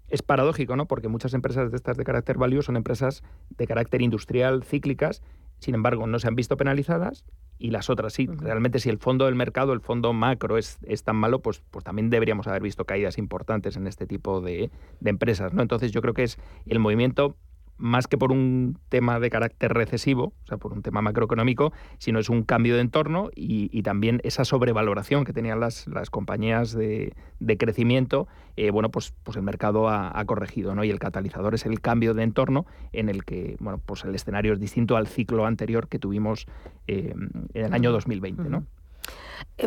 [0.09, 0.85] es paradójico, ¿no?
[0.85, 5.23] Porque muchas empresas de estas de carácter value son empresas de carácter industrial cíclicas,
[5.63, 7.23] sin embargo, no se han visto penalizadas
[7.57, 8.27] y las otras sí.
[8.27, 11.85] Realmente, si el fondo del mercado, el fondo macro es, es, tan malo, pues, pues
[11.85, 15.61] también deberíamos haber visto caídas importantes en este tipo de, de empresas, ¿no?
[15.61, 17.37] Entonces, yo creo que es el movimiento
[17.77, 22.19] más que por un tema de carácter recesivo, o sea, por un tema macroeconómico, sino
[22.19, 27.13] es un cambio de entorno y, también esa sobrevaloración que tenían las, las compañías de,
[27.41, 30.83] de crecimiento, eh, bueno, pues, pues el mercado ha, corregido, ¿no?
[30.83, 34.53] Y el catalizador es el cambio de entorno en el que, bueno, pues el escenario
[34.53, 36.45] es distinto al ciclo anterior que tuvimos
[36.87, 37.13] eh,
[37.53, 38.59] en el año 2020, ¿no?
[38.59, 38.82] Eh,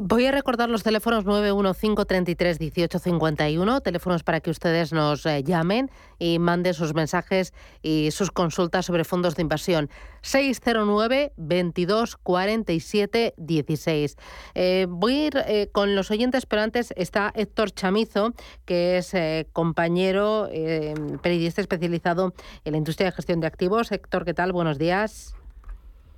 [0.02, 6.74] Voy a recordar los teléfonos 915331851, teléfonos para que ustedes nos eh, llamen y manden
[6.74, 9.88] sus mensajes y sus consultas sobre fondos de inversión.
[10.22, 14.16] 609 22 47 16.
[14.54, 18.32] Eh, voy a ir eh, con los oyentes, pero antes está Héctor Chamizo,
[18.64, 23.92] que es eh, compañero eh, periodista especializado en la industria de gestión de activos.
[23.92, 24.52] Héctor, ¿qué tal?
[24.52, 25.36] Buenos días.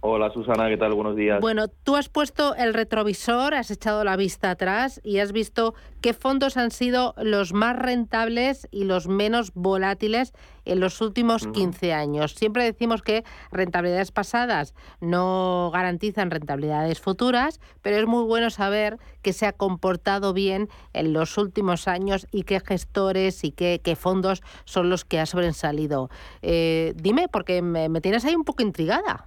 [0.01, 0.95] Hola Susana, ¿qué tal?
[0.95, 1.41] Buenos días.
[1.41, 6.15] Bueno, tú has puesto el retrovisor, has echado la vista atrás y has visto qué
[6.15, 10.35] fondos han sido los más rentables y los menos volátiles
[10.65, 12.35] en los últimos 15 años.
[12.35, 19.33] Siempre decimos que rentabilidades pasadas no garantizan rentabilidades futuras, pero es muy bueno saber que
[19.33, 24.43] se ha comportado bien en los últimos años y qué gestores y qué, qué fondos
[24.65, 26.09] son los que ha sobresalido.
[26.41, 29.27] Eh, dime, porque me, me tienes ahí un poco intrigada.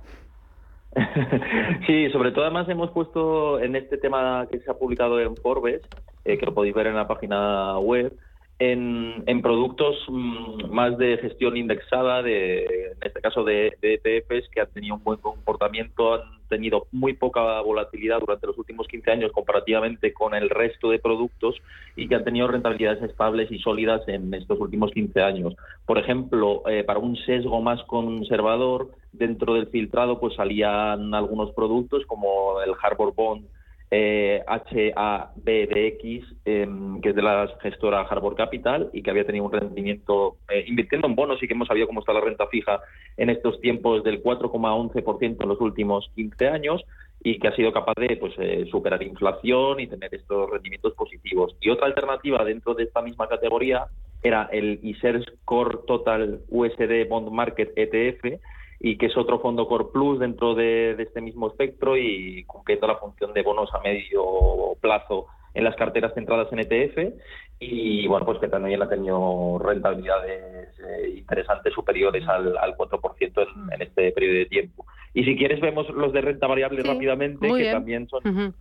[1.88, 5.82] Sí, sobre todo además hemos puesto en este tema que se ha publicado en Forbes,
[6.25, 8.13] eh, que lo podéis ver en la página web,
[8.62, 14.47] en, en productos mm, más de gestión indexada, de, en este caso de, de ETFs,
[14.50, 19.10] que han tenido un buen comportamiento, han tenido muy poca volatilidad durante los últimos 15
[19.10, 21.56] años comparativamente con el resto de productos
[21.95, 25.56] y que han tenido rentabilidades estables y sólidas en estos últimos 15 años.
[25.88, 32.06] Por ejemplo, eh, para un sesgo más conservador, dentro del filtrado pues salían algunos productos
[32.06, 33.43] como el Harbor Bond
[33.91, 36.67] eh, HABDX, eh,
[37.04, 41.08] que es de la gestora Harbor Capital y que había tenido un rendimiento, eh, invirtiendo
[41.08, 42.80] en bonos y que hemos sabido cómo está la renta fija
[43.17, 46.86] en estos tiempos del 4,11% en los últimos 15 años
[47.23, 51.56] y que ha sido capaz de pues, eh, superar inflación y tener estos rendimientos positivos.
[51.60, 53.88] Y otra alternativa dentro de esta misma categoría
[54.23, 58.39] era el ISERS Core Total USD Bond Market ETF,
[58.84, 62.88] y que es otro fondo Core Plus dentro de, de, este mismo espectro y cumpliendo
[62.88, 67.13] la función de bonos a medio plazo en las carteras centradas en ETF
[67.60, 73.74] y bueno, pues que también ha tenido rentabilidades eh, interesantes superiores al, al 4% en,
[73.74, 74.86] en, este periodo de tiempo.
[75.13, 77.72] Y si quieres vemos los de renta variable sí, rápidamente, que bien.
[77.72, 78.22] también son...
[78.26, 78.54] Uh -huh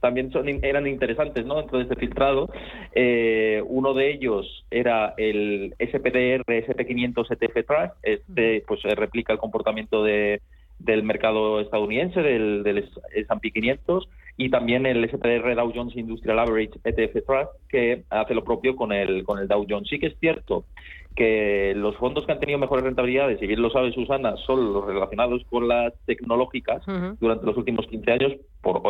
[0.00, 1.56] también son, eran interesantes ¿no?
[1.56, 2.48] dentro de este filtrado.
[2.94, 7.94] Eh, uno de ellos era el SPDR SP500 ETF Trust.
[8.02, 10.40] Este pues replica el comportamiento de,
[10.78, 16.78] del mercado estadounidense, del, del S&P 500, y también el SPDR Dow Jones Industrial Average
[16.84, 19.88] ETF Trust, que hace lo propio con el, con el Dow Jones.
[19.88, 20.64] Sí que es cierto
[21.16, 24.86] que los fondos que han tenido mejores rentabilidades, y bien lo sabe Susana, son los
[24.86, 27.16] relacionados con las tecnológicas uh -huh.
[27.18, 28.82] durante los últimos 15 años, por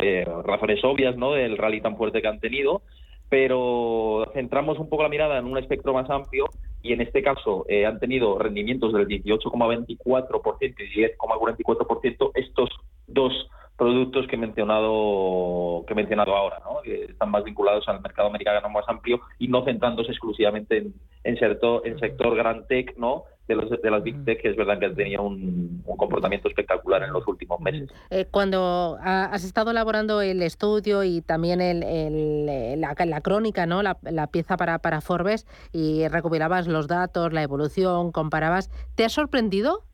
[0.45, 2.83] razones obvias, ¿no?, del rally tan fuerte que han tenido,
[3.29, 6.47] pero centramos un poco la mirada en un espectro más amplio
[6.83, 12.71] y en este caso eh, han tenido rendimientos del 18,24% y 10,44% estos
[13.07, 13.49] dos
[13.79, 16.83] productos que he mencionado que he mencionado ahora, ¿no?
[16.83, 21.39] que están más vinculados al mercado americano más amplio y no centrándose exclusivamente en, en,
[21.39, 23.25] sector, en sector gran tech, ¿no?
[23.49, 26.49] de, los, de las Big Tech, que es verdad que han tenido un, un comportamiento
[26.49, 27.89] espectacular en los últimos meses.
[28.11, 33.83] Eh, cuando has estado elaborando el estudio y también el, el, la, la, crónica, ¿no?
[33.83, 39.09] La, la, pieza para, para Forbes, y recopilabas los datos, la evolución, comparabas, ¿te ha
[39.09, 39.85] sorprendido?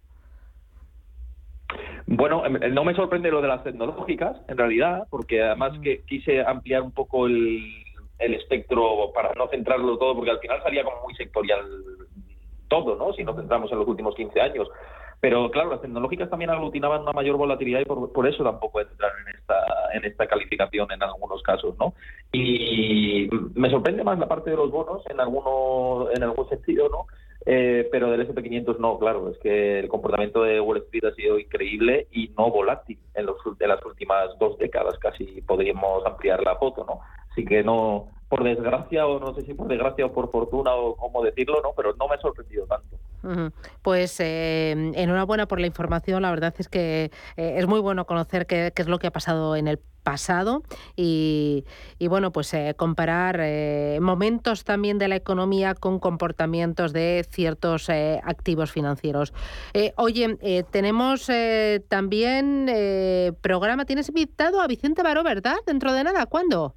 [2.07, 6.43] Bueno, em, no me sorprende lo de las tecnológicas, en realidad, porque además que quise
[6.43, 7.63] ampliar un poco el,
[8.19, 11.65] el espectro para no centrarlo todo, porque al final salía como muy sectorial
[12.69, 13.13] todo, ¿no?
[13.13, 14.69] Si nos centramos en los últimos 15 años.
[15.21, 19.11] Pero claro, las tecnológicas también aglutinaban una mayor volatilidad y por, por eso tampoco entran
[19.27, 19.57] en esta,
[19.95, 21.95] en esta calificación en algunos casos, ¿no?
[22.31, 27.07] Y me sorprende más la parte de los bonos en alguno, en algún sentido, ¿no?
[27.47, 31.39] Eh, pero del SP500 no, claro, es que el comportamiento de Wall Street ha sido
[31.39, 36.57] increíble y no volátil en los de las últimas dos décadas, casi podríamos ampliar la
[36.57, 37.01] foto, ¿no?
[37.31, 40.97] Así que no, por desgracia, o no sé si por desgracia o por fortuna o
[40.97, 41.71] cómo decirlo, ¿no?
[41.77, 42.97] Pero no me ha sorprendido tanto.
[43.81, 46.23] Pues eh, enhorabuena por la información.
[46.23, 49.55] La verdad es que eh, es muy bueno conocer qué, es lo que ha pasado
[49.55, 50.65] en el pasado
[50.97, 51.65] y,
[52.01, 57.89] y bueno, pues eh, comparar eh, momentos también de la economía con comportamientos de ciertos
[57.89, 59.33] eh, activos financieros.
[59.97, 61.31] oye, tenemos
[61.89, 62.67] también
[63.41, 65.57] programa, tienes invitado a Vicente Baró, ¿verdad?
[65.67, 66.75] Dentro de nada, ¿cuándo?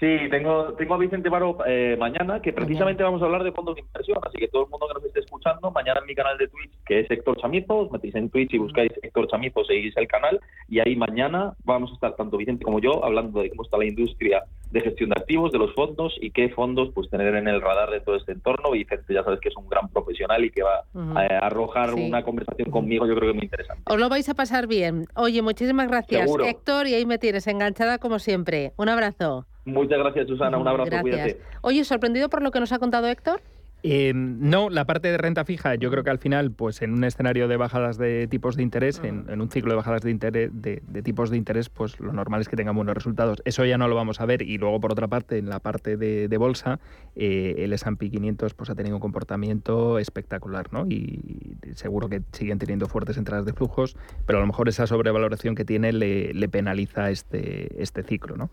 [0.00, 3.04] Sí, tengo, tengo a Vicente Baro eh, mañana, que precisamente mañana.
[3.04, 5.20] vamos a hablar de fondos de inversión, así que todo el mundo que nos esté
[5.20, 8.54] escuchando, mañana en mi canal de Twitch, que es Héctor Chamizo, os metéis en Twitch
[8.54, 12.64] y buscáis Héctor Chamizo, seguís el canal, y ahí mañana vamos a estar tanto Vicente
[12.64, 16.14] como yo hablando de cómo está la industria de gestión de activos de los fondos
[16.20, 18.74] y qué fondos pues tener en el radar de todo este entorno.
[18.74, 21.90] Y Vicente ya sabes que es un gran profesional y que va a, a arrojar
[21.94, 22.06] Sí.
[22.08, 23.82] una conversación conmigo, yo creo que muy interesante.
[23.86, 25.06] Os lo vais a pasar bien.
[25.14, 26.44] Oye, muchísimas gracias, Seguro.
[26.44, 28.72] Héctor, y ahí me tienes enganchada como siempre.
[28.76, 29.46] Un abrazo.
[29.64, 30.56] Muchas gracias, Susana.
[30.58, 31.02] Un abrazo, Gracias.
[31.02, 31.40] cuídate.
[31.62, 33.40] Oye, sorprendido por lo que nos ha contado Héctor.
[33.82, 37.04] Eh, no, la parte de renta fija, yo creo que al final, pues en un
[37.04, 40.50] escenario de bajadas de tipos de interés, en, en un ciclo de bajadas de, interés,
[40.52, 43.40] de, de tipos de interés, pues lo normal es que tengan buenos resultados.
[43.44, 44.42] Eso ya no lo vamos a ver.
[44.42, 46.80] Y luego, por otra parte, en la parte de, de bolsa,
[47.14, 50.86] eh, el S&P 500 pues, ha tenido un comportamiento espectacular, ¿no?
[50.88, 55.54] Y seguro que siguen teniendo fuertes entradas de flujos, pero a lo mejor esa sobrevaloración
[55.54, 58.50] que tiene le, le penaliza este, este ciclo, ¿no?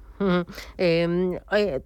[0.78, 1.82] Eh,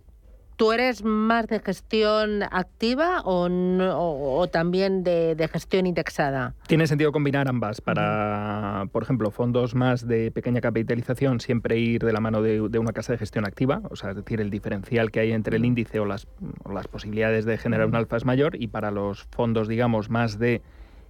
[0.60, 6.54] ¿Tú eres más de gestión activa o, no- o- o también de, de gestión indexada?
[6.68, 7.80] Tiene sentido combinar ambas.
[7.80, 12.78] Para, por ejemplo, fondos más de pequeña capitalización, siempre ir de la mano de, de
[12.78, 15.64] una casa de gestión activa, o sea, es decir, el diferencial que hay entre el
[15.64, 16.28] índice o las,
[16.66, 18.62] o las posibilidades de generar un alfa es mayor.
[18.62, 20.62] Y para los fondos, digamos, más de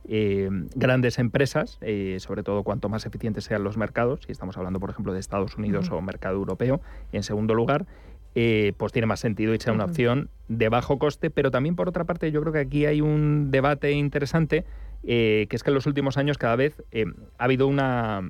[0.08, 4.80] eh, grandes empresas, eh, sobre todo cuanto más eficientes sean los mercados, si estamos hablando,
[4.80, 6.82] por ejemplo, de Estados Unidos o mercado europeo,
[7.14, 7.88] en segundo lugar,
[8.36, 11.90] eh, pues tiene más sentido y sea una opción de bajo coste, pero también por
[11.90, 14.66] otra parte yo creo que aquí hay un debate interesante,
[15.04, 17.06] eh, que es que en los últimos años cada vez eh,
[17.38, 18.30] ha habido una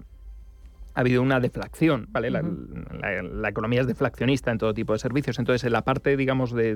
[0.95, 2.29] ha habido una deflación, ¿vale?
[2.29, 5.39] La, la- la economía es deflacionista en todo tipo de servicios.
[5.39, 6.75] Entonces, en la parte, digamos, de,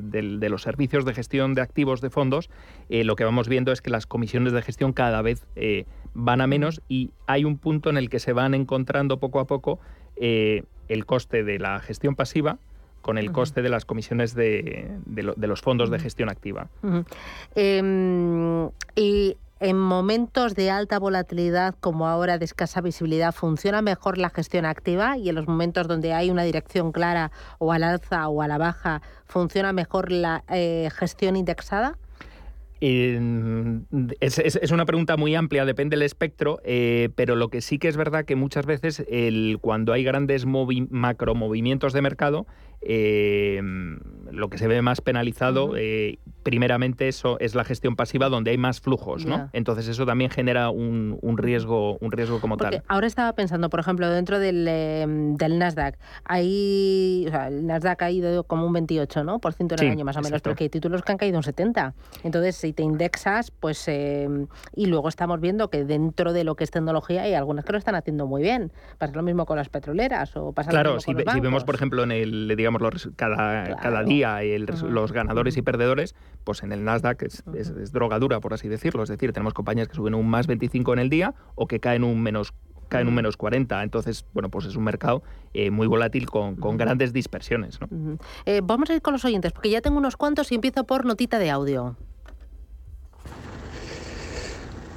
[0.49, 2.49] los servicios de gestión de activos de fondos,
[2.89, 6.39] eh, lo que vamos viendo es que las comisiones de gestión cada vez eh, van
[6.41, 9.79] a menos y hay un punto en el que se van encontrando poco a poco
[10.15, 12.59] eh, el coste de la gestión pasiva
[13.03, 16.69] con el coste de las comisiones de, de lo- de los fondos de gestión activa.
[17.53, 24.29] Em, y en momentos de alta volatilidad como ahora de escasa visibilidad, ¿funciona mejor la
[24.29, 25.17] gestión activa?
[25.17, 28.57] Y en los momentos donde hay una dirección clara o al alza o a la
[28.57, 31.97] baja, ¿funciona mejor la eh, gestión indexada?
[32.85, 33.17] Eh,
[34.19, 37.79] es, es- es una pregunta muy amplia, depende del espectro, eh, pero lo que sí
[37.79, 42.45] que es verdad que muchas veces el, cuando hay grandes movi- macromovimientos de mercado,
[42.85, 43.61] eh,
[44.31, 48.57] lo que se ve más penalizado, eh, primeramente eso es la gestión pasiva donde hay
[48.57, 49.37] más flujos, ¿no?
[49.37, 49.49] Ya.
[49.53, 52.85] Entonces eso también genera un, un riesgo, un riesgo como Porque tal.
[52.87, 58.01] ahora estaba pensando, por ejemplo, dentro del, eh, del Nasdaq, ahí, o sea, el Nasdaq
[58.01, 59.39] ha ido como un 28, ¿no?
[59.39, 60.43] Por ciento en el Sí, año más o menos, exacto.
[60.49, 61.93] pero que hay títulos que han caído un 70.
[62.23, 64.27] Entonces, si te indexas, pues, eh,
[64.75, 67.77] y luego estamos viendo que dentro de lo que es tecnología hay algunas que lo
[67.77, 68.71] están haciendo muy bien.
[68.97, 71.39] Pasa lo mismo con las petroleras o pasa lo Claro, mismo si, con los si
[71.39, 76.15] vemos, por ejemplo, en el, digamos, los cada, cada día el los ganadores y perdedores,
[76.43, 79.03] pues en el Nasdaq es, es- es drogadura, por así decirlo.
[79.03, 82.03] Es decir, tenemos compañías que suben un más 25 en el día o que caen
[82.03, 82.53] un menos
[82.89, 83.81] caen un menos 40.
[83.81, 85.23] Entonces, bueno, pues es un mercado
[85.55, 87.79] eh, muy volátil con, con grandes dispersiones.
[87.81, 87.87] ¿no?
[88.45, 91.03] Eh, vamos a ir con los oyentes, porque ya tengo unos cuantos y empiezo por
[91.03, 91.95] notita de audio.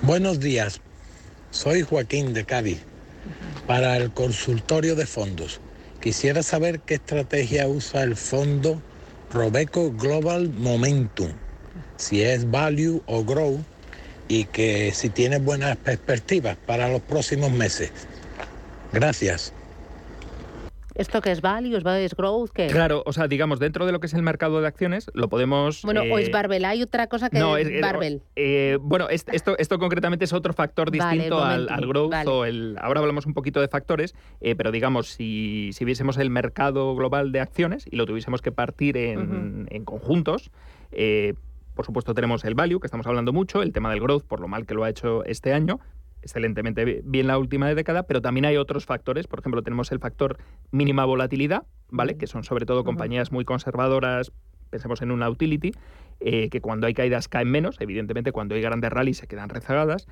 [0.02, 0.80] Buenos días,
[1.50, 2.84] soy Joaquín de Cádiz.
[3.66, 5.60] Para el consultorio de fondos,
[6.06, 8.80] quisiera saber qué estrategia usa el fondo
[9.32, 11.32] Robeco Global Momentum,
[11.96, 13.58] si es value o grow
[14.28, 17.90] y que si tiene buenas perspectivas para los próximos meses.
[18.92, 19.55] Gracias.
[20.96, 21.76] ¿Esto qué es value?
[21.76, 22.04] ¿Es value?
[22.06, 22.50] ¿Es growth?
[22.54, 22.68] ¿Qué?
[22.68, 25.82] Claro, o sea, digamos, dentro de lo que es el mercado de acciones, lo podemos...
[25.82, 26.64] Bueno, o es eh, barbell.
[26.64, 28.22] Hay otra cosa que No, es, es- es- barbell.
[28.34, 32.30] eh, bueno, es- esto, esto concretamente es otro factor Vale, distinto al, growth vale.
[32.30, 32.76] o el.
[32.80, 37.30] Ahora hablamos un poquito de factores, eh, pero digamos, si, si viésemos el mercado global
[37.30, 40.50] de acciones y lo tuviésemos que partir en, en conjuntos,
[40.92, 41.34] eh,
[41.74, 44.48] por supuesto tenemos el value, que estamos hablando mucho, el tema del growth, por lo
[44.48, 45.78] mal que lo ha hecho este año,
[46.26, 49.26] excelentemente bi- bien la última década, pero también hay otros factores.
[49.26, 50.38] Por ejemplo, tenemos el factor
[50.72, 52.16] mínima volatilidad, ¿vale?
[52.16, 54.32] Que son sobre todo compañías muy conservadoras,
[54.70, 55.72] pensemos en una utility,
[56.20, 60.06] eh, que cuando hay caídas caen menos, evidentemente cuando hay grandes rallies se quedan rezagadas.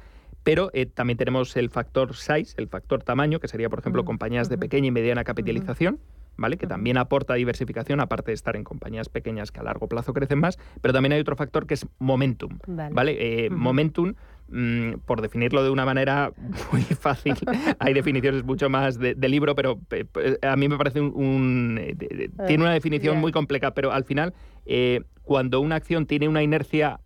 [0.44, 4.48] Pero eh, también tenemos el factor size, el factor tamaño, que sería, por ejemplo, compañías
[4.50, 5.98] de pequeña y mediana capitalización,
[6.36, 6.58] ¿vale?
[6.58, 10.40] Que también aporta diversificación, aparte de estar en compañías pequeñas que a largo plazo crecen
[10.40, 10.58] más.
[10.82, 12.94] Pero también hay otro factor que es momentum, Vale.
[12.94, 13.16] ¿vale?
[13.46, 14.14] Eh, Momentum,
[14.48, 16.32] mm, por definirlo de una manera
[16.72, 17.34] muy fácil,
[17.78, 19.80] hay definiciones mucho más de, de libro, pero
[20.42, 21.12] a mí me parece un...
[21.14, 24.34] un, eh, de- de- tiene una definición muy compleja, pero al final,
[24.66, 27.00] eh, cuando una acción tiene una inercia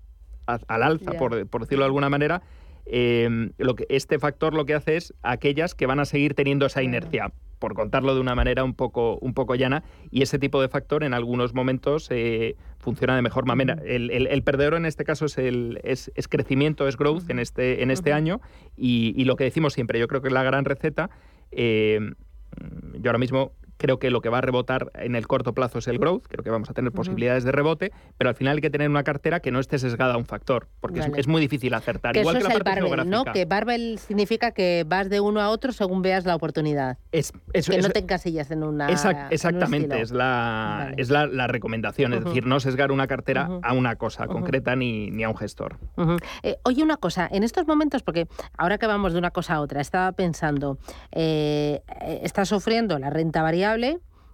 [0.46, 2.42] al alza, por, por decirlo de alguna manera,
[2.90, 6.66] eh, lo que, este factor lo que hace es aquellas que van a seguir teniendo
[6.66, 10.62] esa inercia, por contarlo de una manera un poco, un poco llana, y ese tipo
[10.62, 13.78] de factor en algunos momentos eh, funciona de mejor manera.
[13.84, 17.38] El, el- el perdedor en este caso es, el, es, es crecimiento, es growth en
[17.40, 18.40] este, en este año,
[18.76, 21.10] y, y lo que decimos siempre, yo creo que la gran receta,
[21.50, 22.00] eh,
[22.94, 25.88] yo ahora mismo creo que lo que va a rebotar en el corto plazo es
[25.88, 28.70] el growth, creo que vamos a tener posibilidades de rebote, pero al final hay que
[28.70, 31.20] tener una cartera que no esté sesgada a un factor, porque es- Vale.
[31.20, 32.12] es, muy difícil acertar.
[32.12, 33.24] Que Igual eso que es el parte barbell, ¿no?
[33.24, 36.98] Que barbell significa que vas de uno a otro según veas la oportunidad.
[37.12, 38.88] Es, eso- que no te encasillas en una.
[38.90, 40.94] Exact- en un exactamente, es la, Vale.
[41.00, 45.10] es la, la recomendación, es decir, no sesgar una cartera a una cosa concreta ni,
[45.12, 45.76] ni a un gestor.
[46.42, 48.26] Eh, oye, una cosa, en estos momentos, porque
[48.56, 50.78] ahora que vamos de una cosa a otra, estaba pensando,
[51.12, 53.67] eh, eh, está sufriendo la renta variable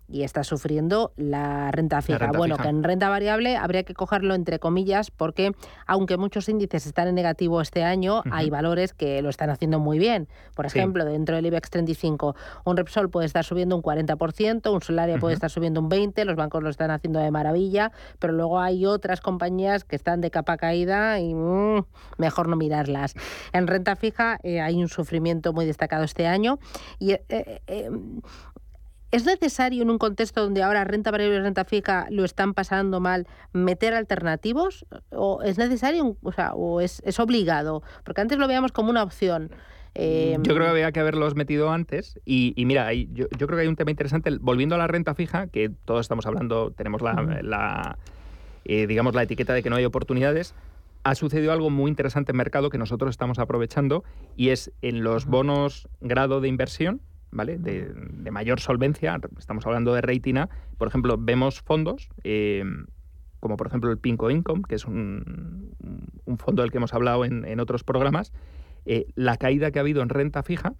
[0.07, 2.19] y está sufriendo la renta fija.
[2.19, 2.65] renta bueno, fija.
[2.65, 5.53] que en renta variable habría que cogerlo entre comillas porque
[5.87, 9.99] aunque muchos índices están en negativo este año, hay valores que lo están haciendo muy
[9.99, 10.29] bien.
[10.55, 10.79] Por Sí.
[10.79, 15.33] ejemplo, dentro del IBEX 35, un Repsol puede estar subiendo un 40%, un Solaria puede
[15.35, 19.23] estar subiendo un 20%, los bancos lo están haciendo de maravilla, pero luego hay otras
[19.23, 21.83] compañías que están de capa caída y mm,
[22.19, 23.15] mejor no mirarlas.
[23.55, 26.59] En renta fija eh, hay un sufrimiento muy destacado este año
[26.99, 27.91] y eh, eh,
[29.15, 32.99] ¿Es necesario en un contexto donde ahora renta variable y renta fija lo están pasando
[32.99, 34.87] mal meter alternativos?
[35.11, 37.85] ¿O es necesario, o, sea, o es, es obligado?
[38.05, 39.53] Porque antes lo veíamos como una opción.
[39.95, 42.19] Eh, Yo creo que había que haberlos metido antes.
[42.25, 44.29] Y, y mira, yo, yo creo que hay un tema interesante.
[44.31, 47.97] el- Volviendo a la renta fija, que todos estamos hablando, tenemos la,
[48.65, 50.57] eh, digamos, la etiqueta de que no hay oportunidades.
[51.05, 54.03] Ha sucedido algo muy interesante en mercado que nosotros estamos aprovechando
[54.37, 57.01] y es en los bonos grado de inversión,
[57.35, 57.59] ¿vale?
[57.59, 57.93] De,
[58.31, 60.35] mayor solvencia, estamos hablando de rating
[60.79, 62.65] por ejemplo, vemos fondos eh,
[63.39, 65.77] como por ejemplo el Pinco Income, que es un,
[66.25, 68.33] un fondo del que hemos hablado en, en otros programas,
[68.87, 70.73] eh, la caída que ha habido en renta fija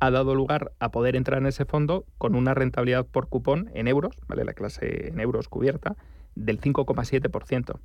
[0.00, 3.88] ha dado lugar a poder entrar en ese fondo con una rentabilidad por cupón en
[3.88, 4.44] euros, ¿vale?
[4.44, 5.96] La clase en euros cubierta,
[6.34, 7.80] del 5,7%.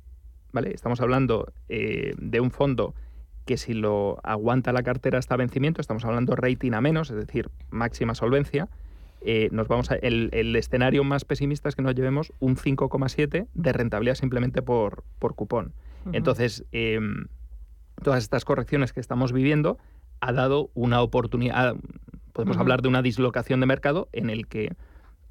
[0.52, 0.70] ¿Vale?
[0.72, 2.94] Estamos hablando eh, de un fondo
[3.44, 7.50] que si lo aguanta la cartera hasta vencimiento, estamos hablando rating a menos, es decir,
[7.70, 8.68] máxima solvencia,
[9.26, 13.46] eh, nos vamos a, el, el escenario más pesimista es que nos llevemos un 5,7
[13.52, 15.72] de rentabilidad simplemente por, por cupón.
[16.12, 17.00] Entonces, eh,
[18.02, 19.78] todas estas correcciones que estamos viviendo
[20.20, 21.76] ha dado una oportunidad,
[22.34, 24.76] podemos hablar de una dislocación de mercado en el que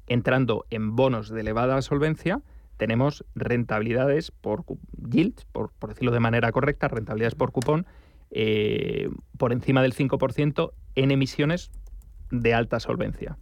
[0.08, 2.42] entrando en bonos de elevada solvencia,
[2.76, 4.64] tenemos rentabilidades por
[5.08, 7.86] yields, por, por decirlo de manera correcta, rentabilidades por cupón,
[8.30, 9.08] eh,
[9.38, 11.70] por encima del 5% en emisiones
[12.30, 13.38] de alta solvencia.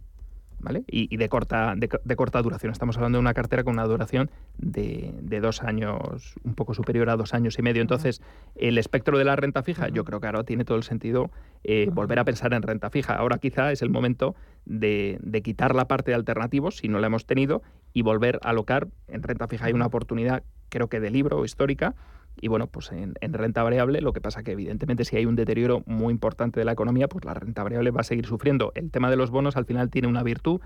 [0.59, 0.85] ¿Vale?
[0.87, 2.71] Y, y de, corta, de, co- de corta duración.
[2.71, 7.09] Estamos hablando de una cartera con una duración de, de dos años, un poco superior
[7.09, 7.81] a dos años y medio.
[7.81, 8.21] Entonces,
[8.55, 11.31] el espectro de la renta fija, yo creo que ahora tiene todo el sentido
[11.65, 13.13] eh, volver a pensar en renta fija.
[13.13, 17.07] Ahora quizá es el momento de, de quitar la parte de alternativos, si no la
[17.07, 17.61] hemos tenido,
[17.91, 18.87] y volver a alocar.
[19.09, 21.93] En renta fija hay una oportunidad, creo que de libro histórica,
[22.39, 25.35] y bueno, pues en, en renta variable, lo que pasa que evidentemente si hay un
[25.35, 28.71] deterioro muy importante de la economía, pues la renta variable va a seguir sufriendo.
[28.75, 30.61] El tema de los bonos al final tiene una virtud,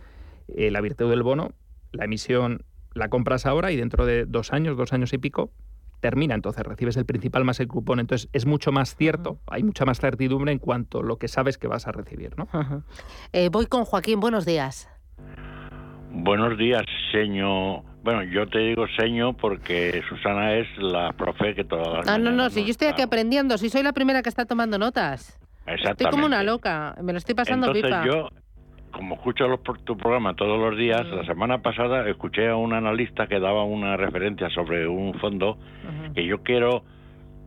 [0.48, 1.52] eh, la virtud del bono,
[1.92, 2.64] la emisión
[2.94, 5.52] la compras ahora y dentro de dos años, dos años y pico,
[6.00, 6.36] termina.
[6.36, 8.00] Entonces recibes el principal más el cupón.
[8.00, 11.58] Entonces es mucho más cierto, hay mucha más certidumbre en cuanto a lo que sabes
[11.58, 12.48] que vas a recibir, ¿no?
[13.34, 14.90] Eh, voy con Joaquín, buenos días.
[16.12, 17.82] Buenos días, señor.
[18.04, 22.32] Bueno, yo te digo señor porque Susana es la profe que todas las Ah, no,
[22.32, 25.38] no, si yo estoy aquí aprendiendo, si soy la primera que está tomando notas.
[25.60, 26.12] Estoy Exactamente.
[26.12, 28.06] como una loca, me lo estoy pasando Entonces pipa.
[28.06, 28.30] yo,
[28.92, 31.16] como escucho los, tu programa todos los días, Mm.
[31.16, 35.58] la semana pasada escuché a un analista que daba una referencia sobre un fondo
[36.16, 36.84] que yo quiero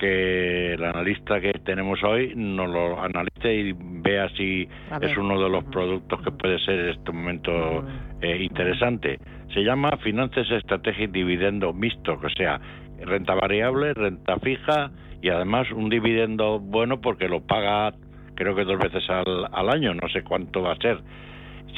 [0.01, 4.67] que el analista que tenemos hoy nos lo analice y vea si
[5.03, 7.85] es uno de los productos que puede ser en este momento
[8.23, 9.19] eh, interesante.
[9.53, 12.59] Se llama Finanzas Estrategia y Dividendo Mixto, o sea,
[13.05, 14.91] renta variable, renta fija
[15.21, 17.93] y además un dividendo bueno porque lo paga
[18.35, 20.99] creo que dos veces al, al año, no sé cuánto va a ser.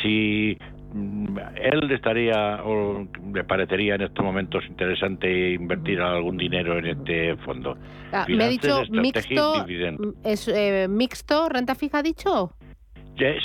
[0.00, 6.86] Si mm, él estaría o le parecería en estos momentos interesante invertir algún dinero en
[6.86, 7.76] este fondo.
[8.12, 10.08] Ah, me ha dicho mixto, dividendo.
[10.08, 12.52] mm, es eh, mixto, renta fija, ha dicho.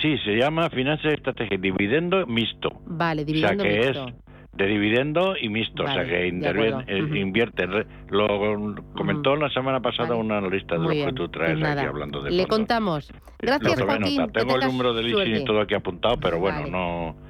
[0.02, 2.70] Sí, se llama Finanzas, Estrategia Dividendo Mixto.
[2.86, 4.08] Vale, O sea dividendo que mixto.
[4.08, 4.14] es
[4.54, 6.84] de dividendo y mixto, o sea Vale, que acuerdo.
[6.88, 7.68] eh, invierte.
[8.10, 11.86] Lo comentó la semana pasada un analista de Muy los que tú traes pues aquí
[11.86, 13.12] hablando de Le contamos.
[13.12, 14.28] Lo Gracias, Joaquín.
[14.34, 16.72] Tengo el número del leasing y todo aquí apuntado, pero bueno, Vale.
[16.72, 17.27] no.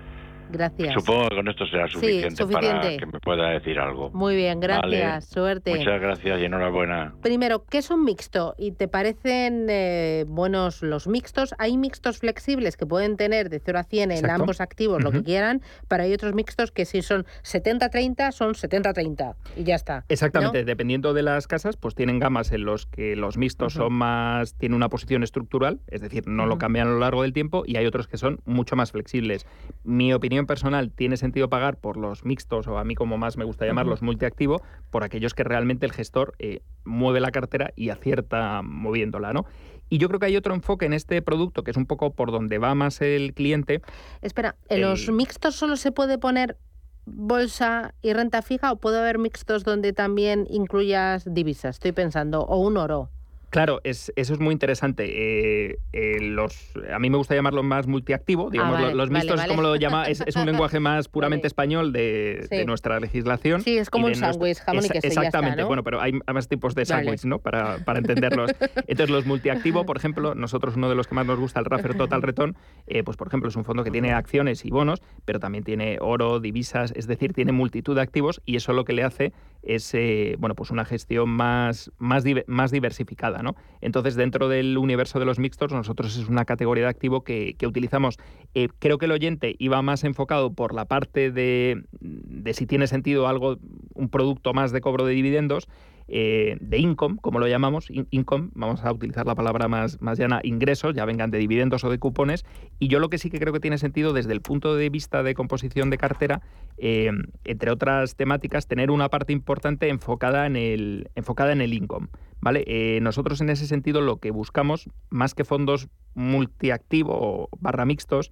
[0.49, 0.93] Gracias.
[0.93, 2.97] Supongo que con esto será Sí, suficiente, para suficiente.
[2.97, 4.09] que me pueda decir algo.
[4.11, 4.81] Muy bien, gracias.
[4.83, 5.21] Vale.
[5.21, 5.75] Suerte.
[5.75, 7.13] Muchas gracias y enhorabuena.
[7.21, 8.55] Primero, ¿qué es un mixto?
[8.57, 11.53] ¿Y te parecen eh, buenos los mixtos?
[11.57, 14.41] Hay mixtos flexibles que pueden tener de 0 a 100 en Exacto.
[14.43, 19.35] ambos activos, lo que quieran, pero hay otros mixtos que si son 70-30, son 70-30
[19.55, 20.05] y ya está.
[20.09, 20.65] Exactamente, ¿no?
[20.65, 23.85] dependiendo de las casas, pues tienen gamas en los que los mixtos Ujú.
[23.85, 26.59] son más, tienen una posición estructural, es decir, no lo Ujú.
[26.59, 29.45] cambian a lo largo del tiempo, y hay otros que son mucho más flexibles.
[29.83, 33.37] Mi opinión opinión personal, tiene sentido pagar por los mixtos, o a mí como más
[33.37, 34.61] me gusta llamarlos, multiactivo,
[34.91, 39.45] por aquellos que realmente el gestor eh, mueve la cartera y acierta moviéndola, ¿no?
[39.89, 42.31] Y yo creo que hay otro enfoque en este producto que es un poco por
[42.31, 43.81] donde va más el cliente.
[44.21, 46.57] Espera, ¿en los mixtos solo se puede poner
[47.05, 51.77] bolsa y renta fija o puede haber mixtos donde también incluyas divisas?
[51.77, 53.09] Estoy pensando, o un oro.
[53.49, 55.05] Claro, es, eso es muy interesante.
[55.07, 58.49] Eh, eh, los, a mí me gusta llamarlo más multiactivo.
[58.49, 59.47] Digamos, Ah, vale, los mixtos vale.
[59.49, 62.57] como lo llama, es, es un lenguaje más puramente español de, Sí.
[62.57, 63.61] de nuestra legislación.
[63.61, 65.67] Sí, es como un sándwich, jamón y queso está, Exactamente, ¿no?
[65.67, 67.39] bueno, pero hay más tipos de sándwich, ¿no?
[67.39, 68.51] Para, para entenderlos.
[68.87, 71.95] Entonces, los multiactivo, por ejemplo, nosotros uno de los que más nos gusta, el Raffer
[71.95, 72.55] Total Return,
[72.87, 75.97] eh, pues por ejemplo, es un fondo que tiene acciones y bonos, pero también tiene
[76.01, 79.31] oro, divisas, es decir, tiene multitud de activos y eso lo que le hace
[79.63, 82.23] es eh, bueno, pues una gestión más, más
[82.71, 83.36] diversificada.
[83.81, 87.67] Entonces, dentro del universo de los mixtos, nosotros es una categoría de activo que, que
[87.67, 88.17] utilizamos.
[88.53, 92.87] Eh, creo que el oyente iba más enfocado por la parte de, de si tiene
[92.87, 93.57] sentido algo,
[93.93, 95.67] un producto más de cobro de dividendos.
[96.07, 100.17] Eh, de income, como lo llamamos, in- income, vamos a utilizar la palabra más, más
[100.17, 102.45] llana, ingresos, ya vengan de dividendos o de cupones,
[102.79, 105.23] y yo lo que sí que creo que tiene sentido desde el punto de vista
[105.23, 106.41] de composición de cartera,
[106.77, 107.11] eh,
[107.43, 112.07] entre otras temáticas, tener una parte importante enfocada en el, enfocada en el income.
[112.39, 112.63] ¿vale?
[112.67, 118.31] Eh, nosotros en ese sentido lo que buscamos, más que fondos multiactivo o barra mixtos,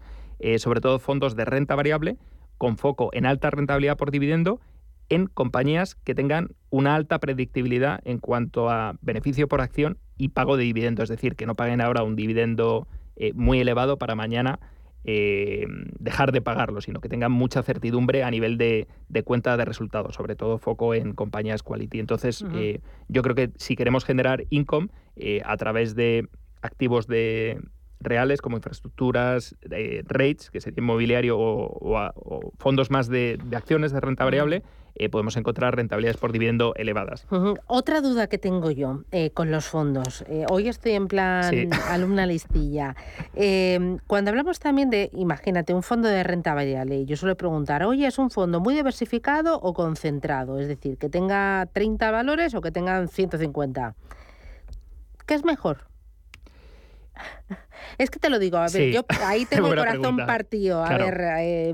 [0.58, 2.18] sobre todo fondos de renta variable,
[2.58, 4.60] con foco en alta rentabilidad por dividendo,
[5.10, 10.58] en compañías que tengan una alta predictibilidad en cuanto a beneficio por acción y pago
[10.58, 14.60] de dividendo, es decir, que no paguen ahora un dividendo eh, muy elevado para mañana
[15.04, 15.68] eh,
[16.00, 20.16] dejar de pagarlo, sino que tengan mucha certidumbre a nivel de, de cuenta de resultados,
[20.16, 22.00] sobre todo foco en compañías quality.
[22.00, 26.28] Entonces, eh, yo creo que si queremos generar income eh, a través de
[26.64, 27.60] activos de
[28.00, 33.38] reales como infraestructuras, eh, rates, que sería inmobiliario o, o a- o fondos más de,
[33.46, 34.64] de acciones de renta variable,
[34.96, 37.28] eh, podemos encontrar rentabilidades por dividendo elevadas.
[37.68, 40.24] Otra duda que tengo yo eh, con los fondos.
[40.30, 41.70] Eh, hoy estoy en plan Sí.
[41.90, 42.96] alumna listilla.
[43.34, 48.08] Eh, cuando hablamos también de, imagínate, un fondo de renta variable, yo suelo preguntar, oye,
[48.08, 50.60] ¿es un fondo muy diversificado o concentrado?
[50.60, 53.96] Es decir, que tenga 30 valores o que tengan 150.
[55.26, 55.80] ¿Qué es mejor?
[57.98, 58.92] Es que te lo digo, a ver, Sí.
[58.92, 60.26] yo ahí tengo el corazón pregunta.
[60.26, 60.84] partido.
[60.84, 61.06] A Claro.
[61.06, 61.74] ver, eh,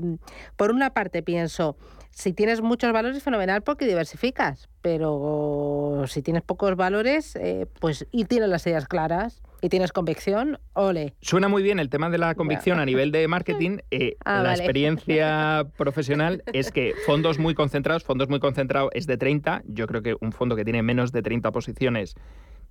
[0.56, 1.76] por una parte pienso,
[2.14, 8.26] si tienes muchos valores, fenomenal porque diversificas, pero si tienes pocos valores, eh, pues y
[8.26, 11.14] tienes las ideas claras y tienes convicción, ole.
[11.22, 13.78] Suena muy bien el tema de la convicción a nivel de marketing.
[13.90, 14.54] eh, Ah, la vale.
[14.62, 19.62] experiencia profesional es que fondos muy concentrados, fondos muy concentrados es de 30.
[19.66, 22.14] Yo creo que un fondo que tiene menos de 30 posiciones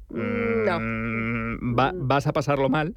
[0.09, 2.95] mm, va- vas a pasarlo mal.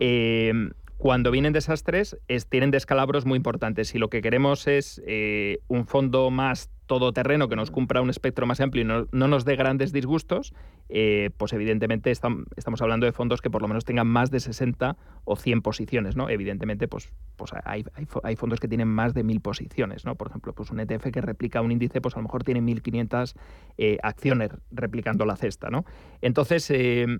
[0.00, 0.52] Eh,
[0.98, 3.88] cuando vienen desastres, es- tienen descalabros muy importantes.
[3.88, 8.46] Si lo que queremos es eh, un fondo más todoterreno que nos cumpla un espectro
[8.46, 10.54] más amplio y no, no nos dé grandes disgustos,
[10.88, 14.38] eh, pues evidentemente estam- estamos hablando de fondos que por lo menos tengan más de
[14.38, 16.30] 60 o 100 posiciones, ¿no?
[16.30, 17.84] Evidentemente, pues, pues hay,
[18.22, 20.14] hay fondos que tienen más de 1000 posiciones, ¿no?
[20.14, 23.34] Por ejemplo, pues un ETF que replica un índice, pues a lo mejor tiene 1500
[23.78, 25.84] eh, acciones replicando la cesta, ¿no?
[26.22, 27.18] Entonces, eh,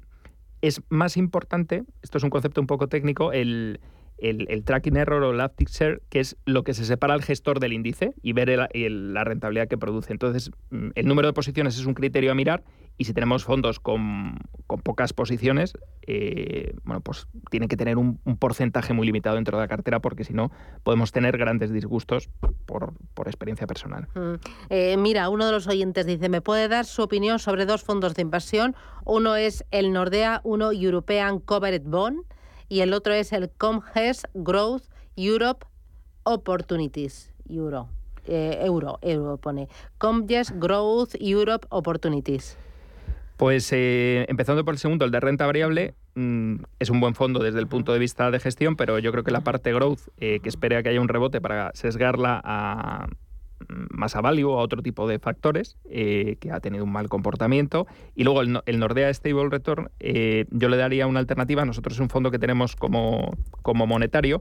[0.62, 3.80] es más importante, esto es un concepto un poco técnico, el,
[4.18, 7.72] el- el tracking error o Elasticsearch, que es lo que se separa al gestor del
[7.74, 10.12] índice y ver el- el- la rentabilidad que produce.
[10.12, 12.64] Entonces, mm, el número de posiciones es un criterio a mirar
[12.98, 15.74] y si tenemos fondos con, con pocas posiciones,
[16.06, 20.24] eh, bueno, pues tienen que tener un, porcentaje muy limitado dentro de la cartera porque
[20.24, 20.50] si no
[20.82, 22.30] podemos tener grandes disgustos
[22.64, 24.08] por, por experiencia personal.
[24.14, 24.34] Mm.
[24.70, 28.14] Eh, mira, uno de los oyentes dice, ¿me puede dar su opinión sobre dos fondos
[28.14, 28.74] de inversión?
[29.04, 32.22] Uno es el Nordea, uno European Covered Bond
[32.68, 34.84] y el otro es el Comgest Growth
[35.16, 35.66] Europe
[36.24, 37.32] Opportunities.
[37.48, 37.88] Euro.
[38.26, 39.68] Eh, euro, euro pone.
[39.98, 42.58] Comgest Growth Europe Opportunities.
[43.36, 47.40] Pues eh, empezando por el segundo, el de renta variable, mm, es un buen fondo
[47.40, 50.40] desde el punto de vista de gestión, pero yo creo que la parte growth, eh,
[50.40, 53.08] que espere a que haya un rebote para sesgarla a
[53.68, 57.10] mm, más a value a otro tipo de factores, eh, que ha tenido un mal
[57.10, 57.86] comportamiento.
[58.14, 61.66] Y luego el, el Nordea Stable Return, eh, yo le daría una alternativa.
[61.66, 64.40] Nosotros es un fondo que tenemos como, como monetario,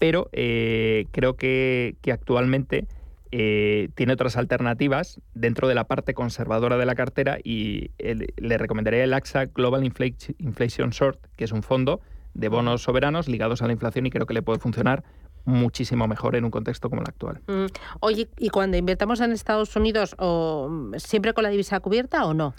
[0.00, 2.88] pero eh, creo que, que actualmente
[3.32, 9.02] eh, tiene otras alternativas dentro de la parte conservadora de la cartera y le recomendaría
[9.04, 12.00] el AXA Global Infla- Inflation Short, que es un fondo
[12.34, 15.02] de bonos soberanos ligados a la inflación y creo que le puede funcionar
[15.44, 17.40] muchísimo mejor en un contexto como el actual.
[17.48, 17.66] Mm.
[18.00, 22.54] Oye, ¿y cuando invertamos en Estados Unidos, mm, siempre con la divisa cubierta o no?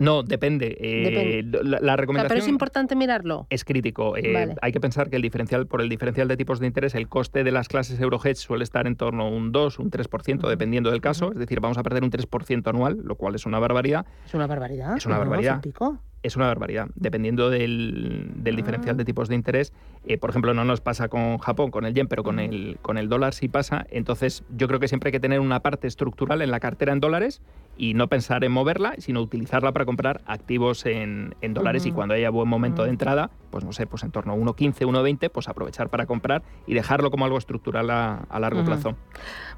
[0.00, 0.76] No, depende.
[0.80, 1.58] Eh, Depende.
[1.62, 3.46] La, la O sea, recomendación pero es importante mirarlo.
[3.50, 4.16] es crítico.
[4.16, 4.54] Eh, Vale.
[4.62, 7.44] Hay que pensar que el diferencial, por el diferencial de tipos de interés, el coste
[7.44, 11.00] de las clases Eurohedge suele estar en torno a un 2, un 3%, dependiendo del
[11.02, 11.32] caso.
[11.32, 14.06] Es decir, vamos a perder un 3% anual, lo cual es una barbaridad.
[14.26, 14.96] Es una barbaridad.
[14.96, 15.20] Es una ¿no?
[15.20, 15.54] barbaridad.
[15.56, 15.98] un pico.
[16.22, 16.88] Es una barbaridad.
[16.94, 19.72] Dependiendo del, del diferencial de tipos de interés,
[20.06, 22.98] eh, por ejemplo, no nos pasa con Japón, con el yen, pero con el, con
[22.98, 23.86] el dólar sí pasa.
[23.90, 27.00] Entonces, yo creo que siempre hay que tener una parte estructural en la cartera en
[27.00, 27.40] dólares
[27.76, 32.14] y no pensar en moverla, sino utilizarla para comprar activos en, en dólares y cuando
[32.14, 35.48] haya buen momento de entrada, pues no sé, pues en torno a 1.15, 1.20, pues
[35.48, 38.96] aprovechar para comprar y dejarlo como algo estructural a, a largo plazo.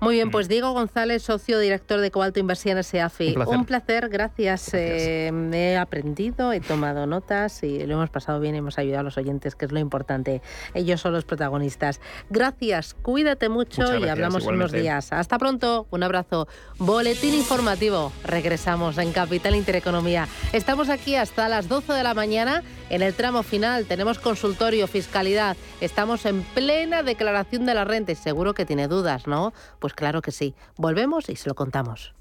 [0.01, 3.37] Muy bien, pues Diego González, socio director de Cobalto Inversiones SEAFI.
[3.47, 4.09] Un placer.
[4.09, 4.75] gracias.
[4.75, 9.17] Eh, he aprendido, he tomado notas y lo hemos pasado bien, hemos ayudado a los
[9.17, 10.43] oyentes, que es lo importante.
[10.75, 12.01] Ellos son los protagonistas.
[12.31, 15.13] Gracias, cuídate mucho y hablamos en unos días.
[15.13, 16.49] Hasta pronto, un abrazo.
[16.79, 18.13] Boletín informativo.
[18.25, 20.27] Regresamos en Capital Intereconomía.
[20.53, 23.82] Estamos aquí hasta las 12 de la mañana en el tramo final.
[23.85, 25.57] Tenemos consultorio, fiscalidad.
[25.81, 29.53] Estamos en plena declaración de la renta y seguro que tiene dudas, ¿no?
[29.79, 30.55] Pues claro que sí.
[30.77, 32.15] Volvemos y se lo contamos.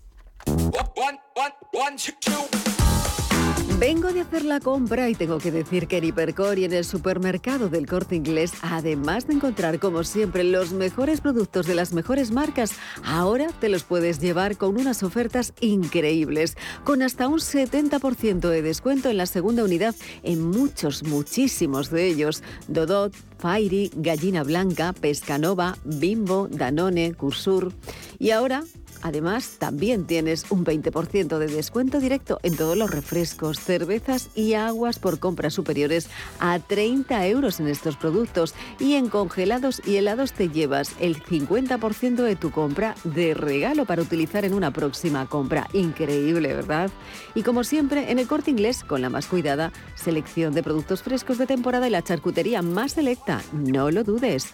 [3.82, 6.86] Vengo de hacer la compra y tengo que decir que en Hipercor y en el
[6.86, 12.30] supermercado del Corte Inglés, además de encontrar como siempre los mejores productos de las mejores
[12.30, 12.74] marcas,
[13.04, 19.10] ahora te los puedes llevar con unas ofertas increíbles, con hasta un 70% de descuento
[19.10, 22.44] en la segunda unidad en muchos, muchísimos de ellos.
[22.68, 27.74] Dodot, Fairy, Gallina Blanca, Pescanova, Bimbo, Danone, Cursur.
[28.20, 28.64] Y ahora
[29.02, 34.99] Además, también tienes un 20% de descuento directo en todos los refrescos, cervezas y aguas
[34.99, 38.54] por compras superiores a 30 euros en estos productos.
[38.80, 44.02] Y en congelados y helados te llevas el 50% de tu compra de regalo para
[44.02, 45.68] utilizar en una próxima compra.
[45.74, 46.91] Increíble, ¿verdad?
[47.36, 51.38] Y como siempre, en el corte inglés, con la más cuidada selección de productos frescos
[51.38, 53.41] de temporada y la charcutería más selecta.
[53.54, 54.54] No lo dudes.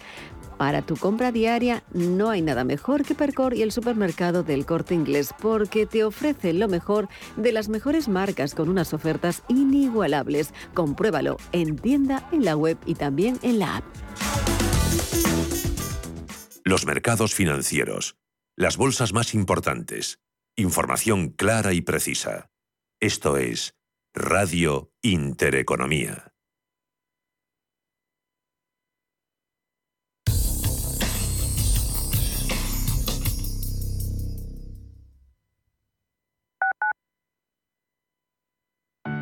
[0.58, 4.92] Para tu compra diaria no hay nada mejor que Percor y el supermercado del corte
[4.92, 10.52] inglés porque te ofrecen lo mejor de las mejores marcas con unas ofertas inigualables.
[10.74, 13.84] Compruébalo en tienda, en la web y también en la app.
[16.64, 18.16] Los mercados financieros.
[18.56, 20.18] Las bolsas más importantes.
[20.56, 22.50] Información clara y precisa.
[23.00, 23.76] Esto es
[24.12, 26.27] Radio Intereconomía.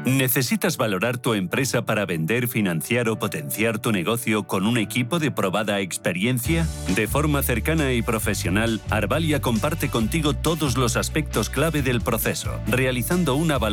[0.06, 5.32] ¿Necesitas valorar tu empresa para vender, financiar o potenciar tu negocio con un equipo de
[5.32, 6.64] probada experiencia?
[6.94, 13.34] De forma cercana y profesional, Arvalia comparte contigo todos los aspectos clave del proceso, realizando
[13.34, 13.64] una valoración